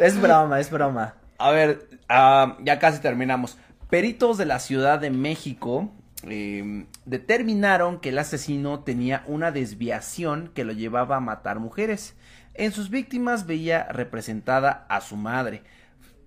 Es 0.00 0.20
broma, 0.20 0.60
es 0.60 0.70
broma. 0.70 1.16
A 1.38 1.50
ver, 1.50 1.88
ah, 2.08 2.56
ya 2.62 2.78
casi 2.78 3.00
terminamos. 3.00 3.58
Peritos 3.90 4.38
de 4.38 4.46
la 4.46 4.60
Ciudad 4.60 5.00
de 5.00 5.10
México 5.10 5.90
eh, 6.24 6.86
determinaron 7.04 8.00
que 8.00 8.08
el 8.08 8.18
asesino 8.18 8.80
tenía 8.80 9.22
una 9.26 9.52
desviación 9.52 10.50
que 10.54 10.64
lo 10.64 10.72
llevaba 10.72 11.16
a 11.16 11.20
matar 11.20 11.58
mujeres. 11.58 12.14
En 12.54 12.72
sus 12.72 12.90
víctimas 12.90 13.46
veía 13.46 13.84
representada 13.84 14.86
a 14.88 15.00
su 15.00 15.16
madre. 15.16 15.62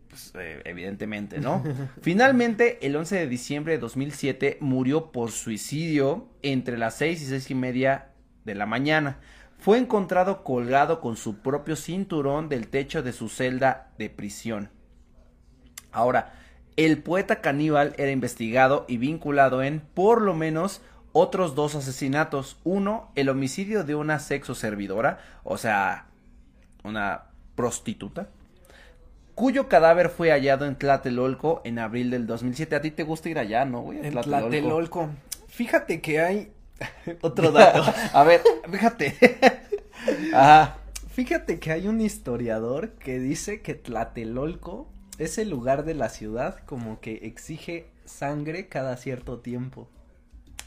Pues, 0.09 0.33
eh, 0.35 0.61
evidentemente, 0.65 1.39
¿no? 1.39 1.63
Finalmente, 2.01 2.85
el 2.85 2.95
11 2.95 3.15
de 3.15 3.27
diciembre 3.27 3.73
de 3.73 3.79
2007 3.79 4.57
murió 4.59 5.11
por 5.11 5.31
suicidio 5.31 6.29
entre 6.41 6.77
las 6.77 6.95
seis 6.95 7.21
y 7.21 7.25
seis 7.25 7.49
y 7.51 7.55
media 7.55 8.09
de 8.45 8.55
la 8.55 8.65
mañana. 8.65 9.19
Fue 9.59 9.77
encontrado 9.77 10.43
colgado 10.43 11.01
con 11.01 11.17
su 11.17 11.39
propio 11.39 11.75
cinturón 11.75 12.47
del 12.47 12.69
techo 12.69 13.03
de 13.03 13.11
su 13.11 13.27
celda 13.27 13.91
de 13.97 14.09
prisión. 14.09 14.69
Ahora, 15.91 16.33
el 16.85 17.01
poeta 17.03 17.41
caníbal 17.41 17.93
era 17.97 18.11
investigado 18.11 18.85
y 18.87 18.97
vinculado 18.97 19.63
en, 19.63 19.81
por 19.93 20.21
lo 20.21 20.33
menos, 20.33 20.81
otros 21.11 21.55
dos 21.55 21.75
asesinatos. 21.75 22.57
Uno, 22.63 23.11
el 23.15 23.29
homicidio 23.29 23.83
de 23.83 23.95
una 23.95 24.19
sexo 24.19 24.55
servidora, 24.55 25.19
o 25.43 25.57
sea, 25.57 26.05
una 26.83 27.23
prostituta, 27.55 28.29
cuyo 29.35 29.67
cadáver 29.67 30.09
fue 30.09 30.31
hallado 30.31 30.65
en 30.65 30.75
Tlatelolco 30.75 31.61
en 31.65 31.79
abril 31.79 32.11
del 32.11 32.27
2007. 32.27 32.75
A 32.75 32.81
ti 32.81 32.91
te 32.91 33.03
gusta 33.03 33.29
ir 33.29 33.39
allá, 33.39 33.65
¿no, 33.65 33.81
güey? 33.81 34.05
En 34.05 34.13
Tlatelolco. 34.13 35.09
Fíjate 35.47 35.99
que 35.99 36.21
hay 36.21 36.51
Otro 37.21 37.51
dato. 37.53 37.83
A 38.13 38.23
ver, 38.23 38.41
fíjate. 38.71 39.15
Ajá. 40.33 40.77
Fíjate 41.11 41.59
que 41.59 41.71
hay 41.71 41.87
un 41.87 41.99
historiador 41.99 42.91
que 42.91 43.19
dice 43.19 43.61
que 43.61 43.75
Tlatelolco 43.75 44.87
es 45.19 45.37
el 45.37 45.49
lugar 45.49 45.85
de 45.85 45.93
la 45.93 46.09
ciudad 46.09 46.59
como 46.65 46.99
que 46.99 47.27
exige 47.27 47.91
sangre 48.05 48.67
cada 48.67 48.97
cierto 48.97 49.39
tiempo. 49.39 49.87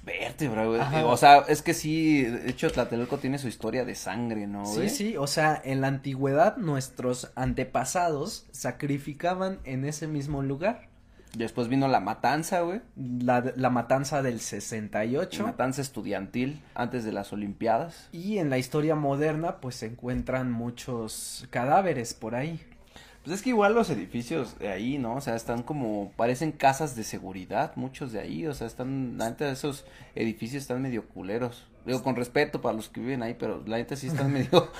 Vértebra, 0.05 0.67
güey. 0.67 0.81
O 1.05 1.17
sea, 1.17 1.45
es 1.49 1.63
que 1.63 1.75
sí, 1.75 2.23
de 2.25 2.51
hecho, 2.51 2.71
Tlatelolco 2.71 3.19
tiene 3.19 3.39
su 3.39 3.47
historia 3.47 3.85
de 3.85 3.95
sangre, 3.95 4.47
¿no, 4.49 4.67
Sí, 4.67 4.89
sí, 4.89 5.17
o 5.17 5.29
sea, 5.29 5.61
en 5.65 5.81
la 5.81 5.87
antigüedad 5.87 6.57
nuestros 6.57 7.31
antepasados 7.37 8.47
sacrificaban 8.51 9.61
en 9.65 9.85
ese 9.85 10.09
mismo 10.09 10.43
lugar. 10.43 10.89
Después 11.37 11.69
vino 11.69 11.89
la 11.89 12.01
matanza, 12.01 12.61
güey. 12.61 12.81
La, 12.97 13.53
la 13.57 13.71
matanza 13.71 14.23
del 14.23 14.35
La 14.35 14.41
68. 14.41 15.47
matanza 15.47 15.81
estudiantil 15.81 16.61
antes 16.75 17.05
de 17.05 17.13
las 17.13 17.33
Olimpiadas. 17.33 18.09
Y 18.13 18.39
en 18.39 18.51
la 18.51 18.59
historia 18.59 18.97
moderna, 18.97 19.61
pues 19.61 19.77
se 19.77 19.87
encuentran 19.87 20.53
muchos 20.53 21.47
cadáveres 21.51 22.13
por 22.13 22.35
ahí. 22.35 22.61
Pues 23.23 23.37
es 23.37 23.43
que 23.43 23.51
igual 23.51 23.75
los 23.75 23.89
edificios 23.91 24.59
de 24.59 24.69
ahí, 24.69 24.99
¿no? 24.99 25.15
O 25.15 25.21
sea, 25.21 25.37
están 25.37 25.63
como, 25.63 26.11
parecen 26.17 26.51
casas 26.51 26.97
de 26.97 27.05
seguridad, 27.05 27.73
muchos 27.77 28.11
de 28.13 28.19
ahí, 28.21 28.47
o 28.47 28.55
sea, 28.55 28.67
están, 28.67 29.17
la 29.17 29.31
neta, 29.31 29.49
esos 29.51 29.85
edificios 30.17 30.63
están 30.63 30.83
medio 30.83 31.07
culeros. 31.07 31.65
Digo, 31.85 32.03
con 32.03 32.15
respeto 32.15 32.61
para 32.61 32.77
los 32.77 32.89
que 32.89 33.01
viven 33.01 33.23
ahí, 33.23 33.35
pero 33.35 33.63
la 33.67 33.77
neta 33.77 33.97
sí 33.97 34.07
están 34.07 34.33
medio, 34.33 34.71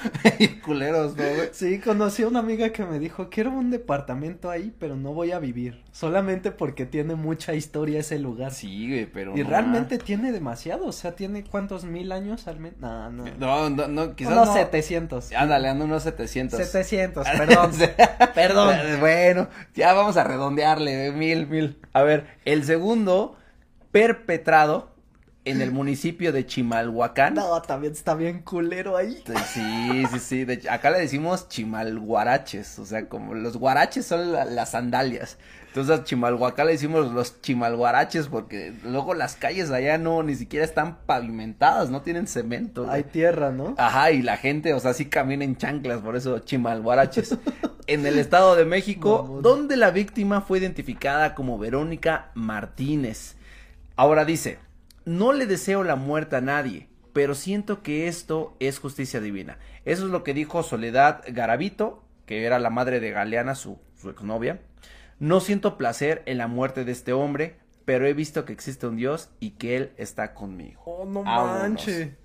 culeros, 0.65 1.17
¿no, 1.17 1.23
güey? 1.23 1.49
Sí, 1.53 1.81
conocí 1.81 2.23
a 2.23 2.29
una 2.29 2.39
amiga 2.39 2.71
que 2.71 2.85
me 2.85 2.99
dijo, 3.01 3.29
quiero 3.29 3.51
un 3.51 3.71
departamento 3.71 4.51
ahí, 4.51 4.73
pero 4.79 4.95
no 4.95 5.13
voy 5.13 5.33
a 5.33 5.41
vivir. 5.41 5.83
Solamente 5.91 6.53
porque 6.53 6.87
tiene 6.87 7.17
mucha 7.17 7.55
historia 7.55 8.01
ese 8.01 8.19
lugar. 8.19 8.53
Sí, 8.53 8.89
güey, 8.89 9.07
pero 9.07 9.37
Y 9.37 9.43
no 9.43 9.51
realmente 9.51 9.99
tiene 9.99 10.31
demasiado, 10.31 10.87
o 10.87 10.93
sea, 10.93 11.17
tiene 11.17 11.45
cuántos 11.45 11.85
mil 11.85 12.13
años 12.13 12.47
al 12.47 12.61
menos. 12.61 12.79
No, 12.81 13.11
no. 13.11 13.25
No, 13.39 13.71
no, 13.71 13.89
no, 13.89 14.15
quizás 14.15 14.33
Unos 14.33 14.49
no. 14.49 14.55
700. 14.55 15.33
Ándale, 15.33 15.69
ando 15.69 15.85
unos 15.85 16.05
700. 16.05 16.59
700, 16.59 17.27
perdón. 17.37 17.73
Perdón. 18.35 18.77
Bueno, 19.01 19.49
ya 19.75 19.93
vamos 19.95 20.17
a 20.17 20.25
redondearle, 20.25 21.07
eh, 21.07 21.13
mil, 21.13 21.47
mil. 21.49 21.79
A 21.93 22.03
ver, 22.03 22.27
el 22.45 22.65
segundo 22.65 23.37
perpetrado 23.91 24.92
en 25.45 25.61
el 25.61 25.73
municipio 25.73 26.33
de 26.33 26.47
Chimalhuacán. 26.47 27.35
No, 27.35 27.61
también 27.63 27.93
está 27.93 28.15
bien 28.15 28.43
culero 28.43 28.97
ahí. 28.97 29.23
Sí, 29.53 30.05
sí, 30.13 30.19
sí. 30.21 30.45
De 30.45 30.69
acá 30.71 30.91
le 30.91 31.01
decimos 31.01 31.49
chimalguaraches. 31.49 32.79
O 32.79 32.87
sea, 32.87 33.09
como 33.09 33.35
los 33.35 33.57
guaraches 33.57 34.07
son 34.07 34.33
la- 34.33 34.45
las 34.45 34.71
sandalias. 34.71 35.39
Entonces 35.69 35.99
a 36.01 36.05
Chimalhuacán 36.05 36.67
le 36.67 36.73
decimos 36.73 37.11
los 37.13 37.41
chimalguaraches 37.41 38.29
porque 38.29 38.75
luego 38.85 39.15
las 39.15 39.37
calles 39.37 39.71
allá 39.71 39.97
no, 39.97 40.23
ni 40.23 40.35
siquiera 40.35 40.67
están 40.67 40.99
pavimentadas, 41.07 41.89
no 41.89 42.03
tienen 42.03 42.27
cemento. 42.27 42.89
Hay 42.91 43.05
tierra, 43.05 43.51
¿no? 43.51 43.75
Ajá, 43.79 44.11
y 44.11 44.21
la 44.21 44.37
gente, 44.37 44.75
o 44.75 44.81
sea, 44.81 44.93
sí 44.93 45.07
camina 45.07 45.45
en 45.45 45.57
chanclas, 45.57 46.01
por 46.03 46.15
eso 46.15 46.39
chimalguaraches. 46.41 47.39
en 47.87 48.07
el 48.07 48.19
Estado 48.19 48.55
de 48.55 48.65
México, 48.67 49.41
donde 49.43 49.77
la 49.79 49.91
víctima 49.91 50.43
fue 50.43 50.59
identificada 50.59 51.35
como 51.35 51.59
Verónica 51.59 52.31
Martínez. 52.35 53.35
Ahora 53.97 54.25
dice, 54.27 54.59
no 55.05 55.33
le 55.33 55.47
deseo 55.47 55.85
la 55.85 55.97
muerte 55.97 56.37
a 56.37 56.41
nadie, 56.41 56.89
pero 57.13 57.35
siento 57.35 57.83
que 57.83 58.09
esto 58.09 58.57
es 58.61 58.79
justicia 58.79 59.21
divina. 59.21 59.59
Eso 59.85 60.05
es 60.07 60.11
lo 60.11 60.25
que 60.25 60.35
dijo 60.35 60.63
Soledad 60.63 61.23
Garavito, 61.29 62.05
que 62.27 62.45
era 62.45 62.59
la 62.59 62.71
madre 62.71 63.01
de 63.01 63.11
Galeana, 63.11 63.55
su, 63.55 63.79
su 64.01 64.11
exnovia. 64.11 64.61
No 65.19 65.41
siento 65.41 65.77
placer 65.79 66.23
en 66.27 66.39
la 66.39 66.47
muerte 66.49 66.85
de 66.85 66.93
este 66.93 67.13
hombre, 67.13 67.59
pero 67.85 68.07
he 68.07 68.15
visto 68.15 68.45
que 68.45 68.53
existe 68.53 68.87
un 68.87 68.97
Dios 68.97 69.31
y 69.41 69.53
que 69.53 69.77
Él 69.77 69.93
está 69.97 70.35
conmigo. 70.35 70.83
Oh, 70.85 71.05
no 71.05 71.25
Vámonos. 71.25 71.63
manche. 71.63 72.17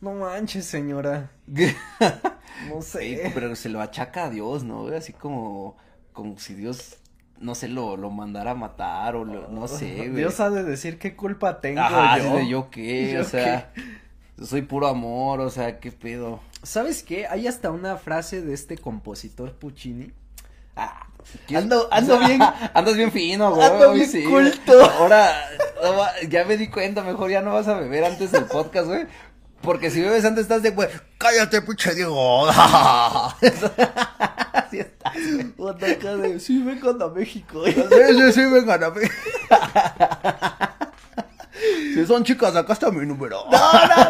No 0.00 0.14
manches, 0.14 0.66
señora. 0.66 1.30
No 2.60 2.80
Sí, 2.80 3.16
sé. 3.16 3.30
pero 3.34 3.56
se 3.56 3.68
lo 3.68 3.80
achaca 3.80 4.24
a 4.24 4.30
Dios, 4.30 4.64
¿no? 4.64 4.86
Así 4.88 5.12
como, 5.14 5.76
como 6.12 6.38
si 6.38 6.54
Dios, 6.54 7.01
no 7.42 7.54
sé, 7.54 7.68
lo, 7.68 7.96
lo 7.96 8.10
mandara 8.10 8.52
a 8.52 8.54
matar 8.54 9.16
o 9.16 9.24
lo- 9.24 9.48
no 9.48 9.68
sé, 9.68 9.94
güey. 9.96 10.10
Dios 10.10 10.40
ha 10.40 10.50
de 10.50 10.62
decir 10.64 10.98
qué 10.98 11.14
culpa 11.16 11.60
tengo 11.60 11.80
Ajá, 11.80 12.18
yo. 12.18 12.36
de 12.36 12.48
yo 12.48 12.70
qué, 12.70 13.12
¿Yo 13.14 13.20
o 13.20 13.24
sea, 13.24 13.70
soy 14.42 14.62
puro 14.62 14.86
amor, 14.88 15.40
o 15.40 15.50
sea, 15.50 15.78
qué 15.80 15.92
pedo. 15.92 16.40
¿Sabes 16.62 17.02
qué? 17.02 17.26
Hay 17.26 17.46
hasta 17.48 17.70
una 17.70 17.96
frase 17.96 18.40
de 18.40 18.54
este 18.54 18.78
compositor 18.78 19.52
Puccini. 19.52 20.12
Ah, 20.76 21.06
¿Qué- 21.46 21.56
ando, 21.56 21.88
o 21.88 21.88
ando 21.92 22.18
sea, 22.18 22.26
bien. 22.28 22.40
Andas 22.74 22.96
bien 22.96 23.12
fino, 23.12 23.54
güey. 23.54 23.66
Ando 23.68 23.92
bien 23.92 24.08
sí, 24.08 24.24
culto. 24.24 24.84
Ahora, 24.98 25.32
ya 26.28 26.44
me 26.44 26.56
di 26.56 26.68
cuenta, 26.68 27.02
mejor 27.02 27.30
ya 27.30 27.42
no 27.42 27.52
vas 27.52 27.68
a 27.68 27.74
beber 27.74 28.04
antes 28.04 28.32
del 28.32 28.44
podcast, 28.44 28.86
güey. 28.86 29.06
Porque 29.60 29.90
si 29.90 30.00
bebes 30.00 30.24
antes 30.24 30.42
estás 30.42 30.62
de, 30.62 30.70
güey, 30.70 30.88
cállate, 31.18 31.62
pinche 31.62 31.94
Diego. 31.94 32.46
Así 32.48 33.46
güey. 34.76 34.86
Puta, 35.56 35.86
acá 35.90 36.16
de, 36.16 36.40
sí, 36.40 36.62
vengo 36.62 36.90
a 36.90 37.08
México. 37.10 37.64
Sí, 37.66 37.72
sí, 37.72 38.32
sí, 38.32 38.40
vengan 38.46 38.84
a 38.84 38.88
ver. 38.90 39.10
Si 41.94 42.06
son 42.06 42.24
chicas, 42.24 42.56
acá 42.56 42.72
está 42.72 42.90
mi 42.90 43.06
número. 43.06 43.44
No, 43.50 43.72
no, 43.72 44.02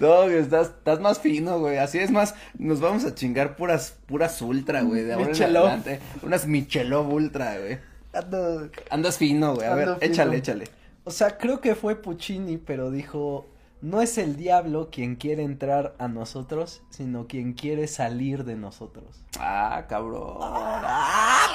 no. 0.00 0.22
güey, 0.24 0.38
estás, 0.38 0.68
estás 0.68 1.00
más 1.00 1.20
fino, 1.20 1.58
güey. 1.60 1.78
Así 1.78 1.98
es 1.98 2.10
más, 2.10 2.34
nos 2.58 2.80
vamos 2.80 3.04
a 3.04 3.14
chingar 3.14 3.56
puras, 3.56 3.94
puras 4.06 4.42
ultra, 4.42 4.82
güey. 4.82 5.04
De 5.04 5.12
ahora 5.14 5.30
en 5.30 5.42
adelante. 5.42 6.00
Unas 6.22 6.46
Michelov 6.46 7.12
ultra, 7.12 7.56
güey. 7.58 7.78
Ando- 8.12 8.70
Andas 8.90 9.16
fino, 9.18 9.54
güey. 9.54 9.66
A 9.68 9.74
ver, 9.74 9.84
fino. 9.94 9.98
échale, 10.00 10.36
échale. 10.38 10.68
O 11.04 11.10
sea, 11.10 11.38
creo 11.38 11.60
que 11.60 11.74
fue 11.76 11.94
Puccini, 11.96 12.58
pero 12.58 12.90
dijo, 12.90 13.46
no 13.86 14.00
es 14.02 14.18
el 14.18 14.36
diablo 14.36 14.88
quien 14.90 15.16
quiere 15.16 15.42
entrar 15.44 15.94
a 15.98 16.08
nosotros, 16.08 16.82
sino 16.90 17.26
quien 17.26 17.52
quiere 17.52 17.86
salir 17.86 18.44
de 18.44 18.56
nosotros. 18.56 19.22
Ah, 19.38 19.84
cabrón. 19.88 20.38
Ah, 20.40 21.46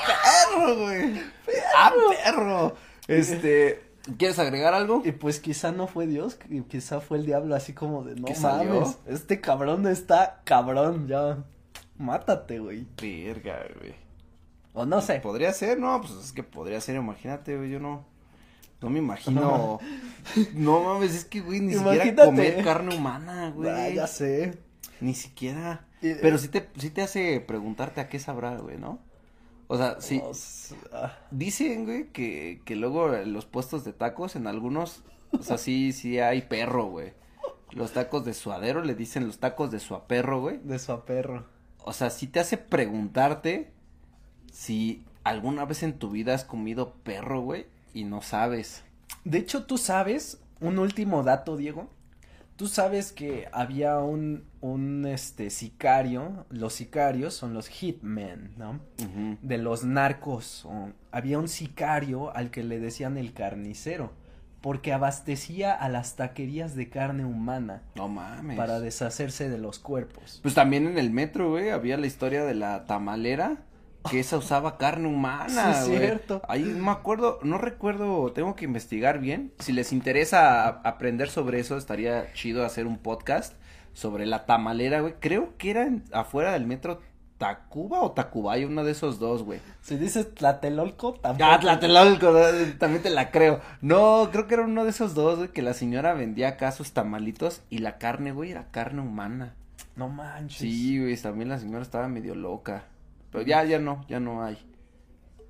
perro, 0.55 0.75
güey. 0.77 1.21
Ah, 1.75 1.91
perro. 2.23 2.75
Este, 3.07 3.81
¿quieres 4.17 4.39
agregar 4.39 4.73
algo? 4.73 5.01
Y 5.03 5.11
pues 5.11 5.39
quizá 5.39 5.71
no 5.71 5.87
fue 5.87 6.07
Dios, 6.07 6.39
qui- 6.39 6.65
quizá 6.67 7.01
fue 7.01 7.17
el 7.17 7.25
diablo 7.25 7.55
así 7.55 7.73
como 7.73 8.03
de, 8.03 8.15
no 8.15 8.25
¿Qué 8.27 8.35
salió? 8.35 8.73
mames, 8.81 8.97
este 9.07 9.41
cabrón 9.41 9.85
está 9.87 10.41
cabrón, 10.45 11.07
ya, 11.07 11.39
mátate, 11.97 12.59
güey. 12.59 12.87
Verga, 13.01 13.59
güey. 13.79 13.95
O 14.73 14.85
no 14.85 15.01
sé. 15.01 15.19
Podría 15.19 15.51
ser, 15.51 15.79
no, 15.79 15.99
pues 15.99 16.13
es 16.13 16.31
que 16.31 16.43
podría 16.43 16.79
ser, 16.79 16.95
imagínate, 16.95 17.57
güey, 17.57 17.69
yo 17.71 17.79
no, 17.81 18.05
no 18.81 18.89
me 18.89 18.99
imagino, 18.99 19.79
no 20.53 20.83
mames, 20.83 21.13
es 21.15 21.25
que, 21.25 21.41
güey, 21.41 21.59
ni 21.59 21.73
siquiera 21.73 22.25
comer 22.25 22.63
carne 22.63 22.95
humana, 22.95 23.51
güey, 23.51 23.69
Ah, 23.69 23.89
ya 23.89 24.07
sé. 24.07 24.57
ni 24.99 25.13
siquiera, 25.13 25.85
pero 26.21 26.37
sí 26.37 26.47
te, 26.47 26.67
sí 26.77 26.89
te 26.89 27.01
hace 27.01 27.39
preguntarte 27.41 28.01
a 28.01 28.09
qué 28.09 28.19
sabrá, 28.19 28.57
güey, 28.57 28.77
¿no? 28.77 28.99
O 29.67 29.77
sea, 29.77 30.01
sí, 30.01 30.21
O 30.23 30.31
s- 30.31 30.75
ah, 30.91 31.17
dicen, 31.31 31.85
güey, 31.85 32.09
que, 32.11 32.61
que 32.65 32.75
luego 32.75 33.07
los 33.07 33.45
puestos 33.45 33.83
de 33.85 33.93
tacos, 33.93 34.35
en 34.35 34.47
algunos, 34.47 35.03
o 35.31 35.43
sea, 35.43 35.57
sí, 35.57 35.93
sí 35.93 36.19
hay 36.19 36.41
perro, 36.41 36.85
güey, 36.85 37.13
los 37.71 37.93
tacos 37.93 38.25
de 38.25 38.33
suadero 38.33 38.83
le 38.83 38.95
dicen 38.95 39.27
los 39.27 39.39
tacos 39.39 39.71
de 39.71 39.79
suaperro, 39.79 40.41
güey, 40.41 40.57
de 40.63 40.77
su 40.79 40.91
aperro. 40.91 41.45
o 41.83 41.93
sea, 41.93 42.09
sí 42.09 42.27
te 42.27 42.39
hace 42.41 42.57
preguntarte 42.57 43.71
si 44.51 45.05
alguna 45.23 45.65
vez 45.65 45.83
en 45.83 45.93
tu 45.97 46.09
vida 46.09 46.33
has 46.33 46.43
comido 46.43 46.95
perro, 47.03 47.41
güey, 47.41 47.65
y 47.93 48.03
no 48.03 48.21
sabes. 48.21 48.83
De 49.25 49.37
hecho, 49.37 49.65
tú 49.65 49.77
sabes, 49.77 50.39
un 50.59 50.79
último 50.79 51.23
dato, 51.23 51.57
Diego. 51.57 51.89
Tú 52.55 52.67
sabes 52.67 53.11
que 53.11 53.47
había 53.53 53.97
un, 53.99 54.43
un, 54.61 55.05
este, 55.07 55.49
sicario, 55.49 56.45
los 56.49 56.73
sicarios 56.73 57.33
son 57.33 57.53
los 57.55 57.67
hitmen, 57.67 58.53
¿no? 58.57 58.79
De 59.41 59.57
los 59.57 59.83
narcos. 59.83 60.65
o- 60.65 60.89
había 61.11 61.39
un 61.39 61.47
sicario 61.47 62.35
al 62.35 62.51
que 62.51 62.63
le 62.63 62.79
decían 62.79 63.17
el 63.17 63.33
carnicero, 63.33 64.11
porque 64.61 64.93
abastecía 64.93 65.73
a 65.73 65.89
las 65.89 66.15
taquerías 66.17 66.75
de 66.75 66.87
carne 66.89 67.25
humana 67.25 67.81
No 67.95 68.07
mames. 68.07 68.55
para 68.57 68.79
deshacerse 68.79 69.49
de 69.49 69.57
los 69.57 69.79
cuerpos. 69.79 70.39
Pues 70.43 70.53
también 70.53 70.85
en 70.85 70.99
el 70.99 71.09
metro, 71.09 71.49
güey, 71.49 71.71
había 71.71 71.97
la 71.97 72.05
historia 72.05 72.43
de 72.45 72.53
la 72.53 72.85
tamalera, 72.85 73.57
que 74.09 74.19
esa 74.19 74.37
usaba 74.37 74.77
carne 74.77 75.07
humana, 75.07 75.73
Sí, 75.73 75.89
güey. 75.89 75.99
cierto. 75.99 76.41
Ahí 76.47 76.63
no 76.63 76.85
me 76.85 76.91
acuerdo, 76.91 77.39
no 77.43 77.57
recuerdo, 77.57 78.31
tengo 78.33 78.55
que 78.55 78.65
investigar 78.65 79.19
bien. 79.19 79.53
Si 79.59 79.71
les 79.73 79.91
interesa 79.93 80.67
aprender 80.67 81.29
sobre 81.29 81.59
eso, 81.59 81.77
estaría 81.77 82.31
chido 82.33 82.65
hacer 82.65 82.87
un 82.87 82.97
podcast 82.97 83.53
sobre 83.93 84.25
la 84.25 84.45
tamalera, 84.45 85.01
güey. 85.01 85.15
Creo 85.19 85.55
que 85.57 85.71
era 85.71 85.83
en- 85.83 86.03
afuera 86.11 86.51
del 86.53 86.65
metro 86.65 86.99
Tacuba 87.37 88.01
o 88.01 88.11
Tacubaya, 88.11 88.67
uno 88.67 88.83
de 88.83 88.91
esos 88.91 89.17
dos, 89.17 89.41
güey. 89.43 89.59
Si 89.81 89.95
dices 89.97 90.33
Tlatelolco, 90.35 91.13
tampoco. 91.13 91.49
Ah, 91.51 91.59
Tlatelolco, 91.59 92.31
también 92.77 93.01
te 93.01 93.09
la 93.09 93.31
creo. 93.31 93.59
No, 93.81 94.29
creo 94.31 94.45
que 94.47 94.53
era 94.53 94.63
uno 94.63 94.83
de 94.83 94.91
esos 94.91 95.15
dos, 95.15 95.37
güey, 95.37 95.49
que 95.49 95.63
la 95.63 95.73
señora 95.73 96.13
vendía 96.13 96.49
acá 96.49 96.71
sus 96.71 96.91
tamalitos 96.91 97.61
y 97.71 97.79
la 97.79 97.97
carne, 97.97 98.31
güey, 98.31 98.51
era 98.51 98.65
carne 98.69 99.01
humana. 99.01 99.55
No 99.95 100.07
manches. 100.07 100.59
Sí, 100.59 100.99
güey, 100.99 101.17
también 101.17 101.49
la 101.49 101.57
señora 101.57 101.81
estaba 101.81 102.07
medio 102.07 102.35
loca. 102.35 102.83
Pero 103.31 103.45
ya, 103.45 103.63
ya 103.63 103.79
no, 103.79 104.05
ya 104.07 104.19
no 104.19 104.43
hay. 104.43 104.57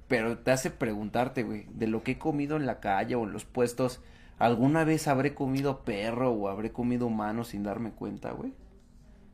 Pero 0.07 0.39
te 0.39 0.51
hace 0.51 0.71
preguntarte, 0.71 1.43
güey, 1.43 1.65
de 1.73 1.87
lo 1.87 2.03
que 2.03 2.11
he 2.11 2.19
comido 2.19 2.57
en 2.57 2.65
la 2.65 2.79
calle 2.79 3.15
o 3.15 3.23
en 3.23 3.33
los 3.33 3.45
puestos, 3.45 4.01
¿Alguna 4.41 4.85
vez 4.85 5.07
habré 5.07 5.35
comido 5.35 5.85
perro 5.85 6.31
o 6.31 6.49
habré 6.49 6.71
comido 6.71 7.05
humano 7.05 7.43
sin 7.43 7.61
darme 7.61 7.91
cuenta, 7.91 8.31
güey? 8.31 8.55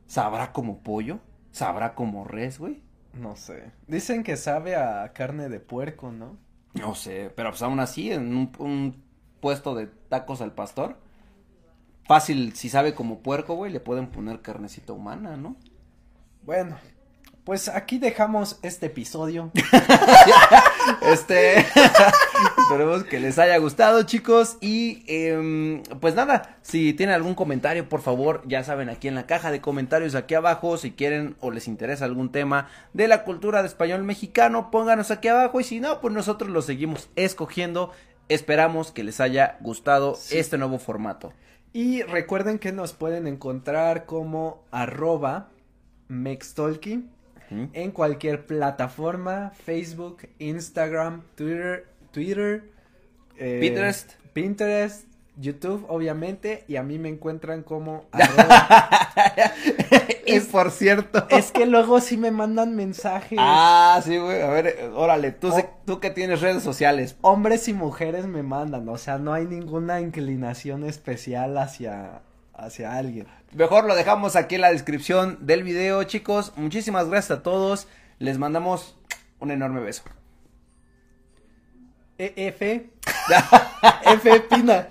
¿Sabrá 0.06 0.52
como 0.52 0.82
pollo? 0.82 1.20
¿Sabrá 1.50 1.94
como 1.94 2.24
res, 2.24 2.58
güey? 2.58 2.82
No 3.14 3.34
sé. 3.34 3.72
Dicen 3.86 4.22
que 4.22 4.36
sabe 4.36 4.76
a 4.76 5.10
carne 5.14 5.48
de 5.48 5.60
puerco, 5.60 6.12
¿no? 6.12 6.36
No 6.74 6.94
sé, 6.94 7.32
pero 7.34 7.48
pues 7.48 7.62
aún 7.62 7.80
así, 7.80 8.12
en 8.12 8.36
un, 8.36 8.52
un 8.58 9.02
puesto 9.40 9.74
de 9.74 9.86
tacos 9.86 10.42
al 10.42 10.52
pastor, 10.52 10.98
fácil, 12.04 12.54
si 12.54 12.68
sabe 12.68 12.94
como 12.94 13.20
puerco, 13.20 13.54
güey, 13.54 13.72
le 13.72 13.80
pueden 13.80 14.08
poner 14.08 14.42
carnecita 14.42 14.92
humana, 14.92 15.38
¿no? 15.38 15.56
Bueno, 16.42 16.76
pues 17.48 17.68
aquí 17.68 17.98
dejamos 17.98 18.58
este 18.60 18.84
episodio. 18.88 19.50
este, 21.00 21.60
esperemos 22.58 23.04
que 23.04 23.20
les 23.20 23.38
haya 23.38 23.56
gustado, 23.56 24.02
chicos. 24.02 24.58
Y 24.60 25.02
em, 25.06 25.82
pues 25.98 26.14
nada, 26.14 26.58
si 26.60 26.92
tienen 26.92 27.14
algún 27.14 27.34
comentario, 27.34 27.88
por 27.88 28.02
favor, 28.02 28.42
ya 28.46 28.64
saben, 28.64 28.90
aquí 28.90 29.08
en 29.08 29.14
la 29.14 29.24
caja 29.24 29.50
de 29.50 29.62
comentarios, 29.62 30.14
aquí 30.14 30.34
abajo, 30.34 30.76
si 30.76 30.90
quieren 30.90 31.36
o 31.40 31.50
les 31.50 31.68
interesa 31.68 32.04
algún 32.04 32.30
tema 32.30 32.68
de 32.92 33.08
la 33.08 33.24
cultura 33.24 33.62
de 33.62 33.68
español 33.68 34.04
mexicano, 34.04 34.70
pónganos 34.70 35.10
aquí 35.10 35.28
abajo. 35.28 35.58
Y 35.58 35.64
si 35.64 35.80
no, 35.80 36.02
pues 36.02 36.12
nosotros 36.12 36.50
lo 36.50 36.60
seguimos 36.60 37.08
escogiendo. 37.16 37.92
Esperamos 38.28 38.92
que 38.92 39.04
les 39.04 39.20
haya 39.20 39.56
gustado 39.60 40.16
Sí. 40.16 40.36
este 40.36 40.58
nuevo 40.58 40.78
formato. 40.78 41.32
Y 41.72 42.02
recuerden 42.02 42.58
que 42.58 42.72
nos 42.72 42.92
pueden 42.92 43.26
encontrar 43.26 44.04
como 44.04 44.64
arroba 44.70 45.48
Mextalky 46.08 47.08
En 47.50 47.90
cualquier 47.92 48.46
plataforma, 48.46 49.52
Facebook, 49.64 50.28
Instagram, 50.38 51.22
Twitter, 51.34 51.86
Twitter, 52.12 52.70
eh, 53.38 53.58
Pinterest. 53.60 54.12
Pinterest, 54.32 55.04
YouTube, 55.36 55.84
obviamente, 55.88 56.64
y 56.68 56.76
a 56.76 56.82
mí 56.82 56.98
me 56.98 57.08
encuentran 57.08 57.62
como 57.62 58.04
y 60.26 60.40
por 60.40 60.70
cierto. 60.70 61.26
es 61.30 61.50
que 61.52 61.66
luego 61.66 62.00
sí 62.00 62.16
me 62.16 62.30
mandan 62.30 62.74
mensajes. 62.76 63.38
Ah, 63.40 64.00
sí, 64.04 64.18
güey. 64.18 64.42
A 64.42 64.48
ver, 64.48 64.90
órale, 64.94 65.32
tú, 65.32 65.48
Oh. 65.52 65.70
tú 65.86 66.00
que 66.00 66.10
tienes 66.10 66.40
redes 66.40 66.62
sociales. 66.62 67.16
Hombres 67.22 67.68
y 67.68 67.72
mujeres 67.72 68.26
me 68.26 68.42
mandan, 68.42 68.88
o 68.88 68.98
sea, 68.98 69.18
no 69.18 69.32
hay 69.32 69.46
ninguna 69.46 70.00
inclinación 70.00 70.84
especial 70.84 71.56
hacia, 71.56 72.22
hacia 72.58 72.96
alguien. 72.96 73.26
Mejor 73.52 73.84
lo 73.84 73.94
dejamos 73.94 74.36
aquí 74.36 74.56
en 74.56 74.60
la 74.60 74.72
descripción 74.72 75.38
del 75.46 75.62
video, 75.62 76.02
chicos. 76.04 76.52
Muchísimas 76.56 77.08
gracias 77.08 77.38
a 77.38 77.42
todos. 77.42 77.88
Les 78.18 78.36
mandamos 78.36 78.96
un 79.38 79.50
enorme 79.50 79.80
beso. 79.80 80.02
E, 82.18 82.34
EF. 82.36 82.60
F 84.04 84.40
Pina. 84.50 84.88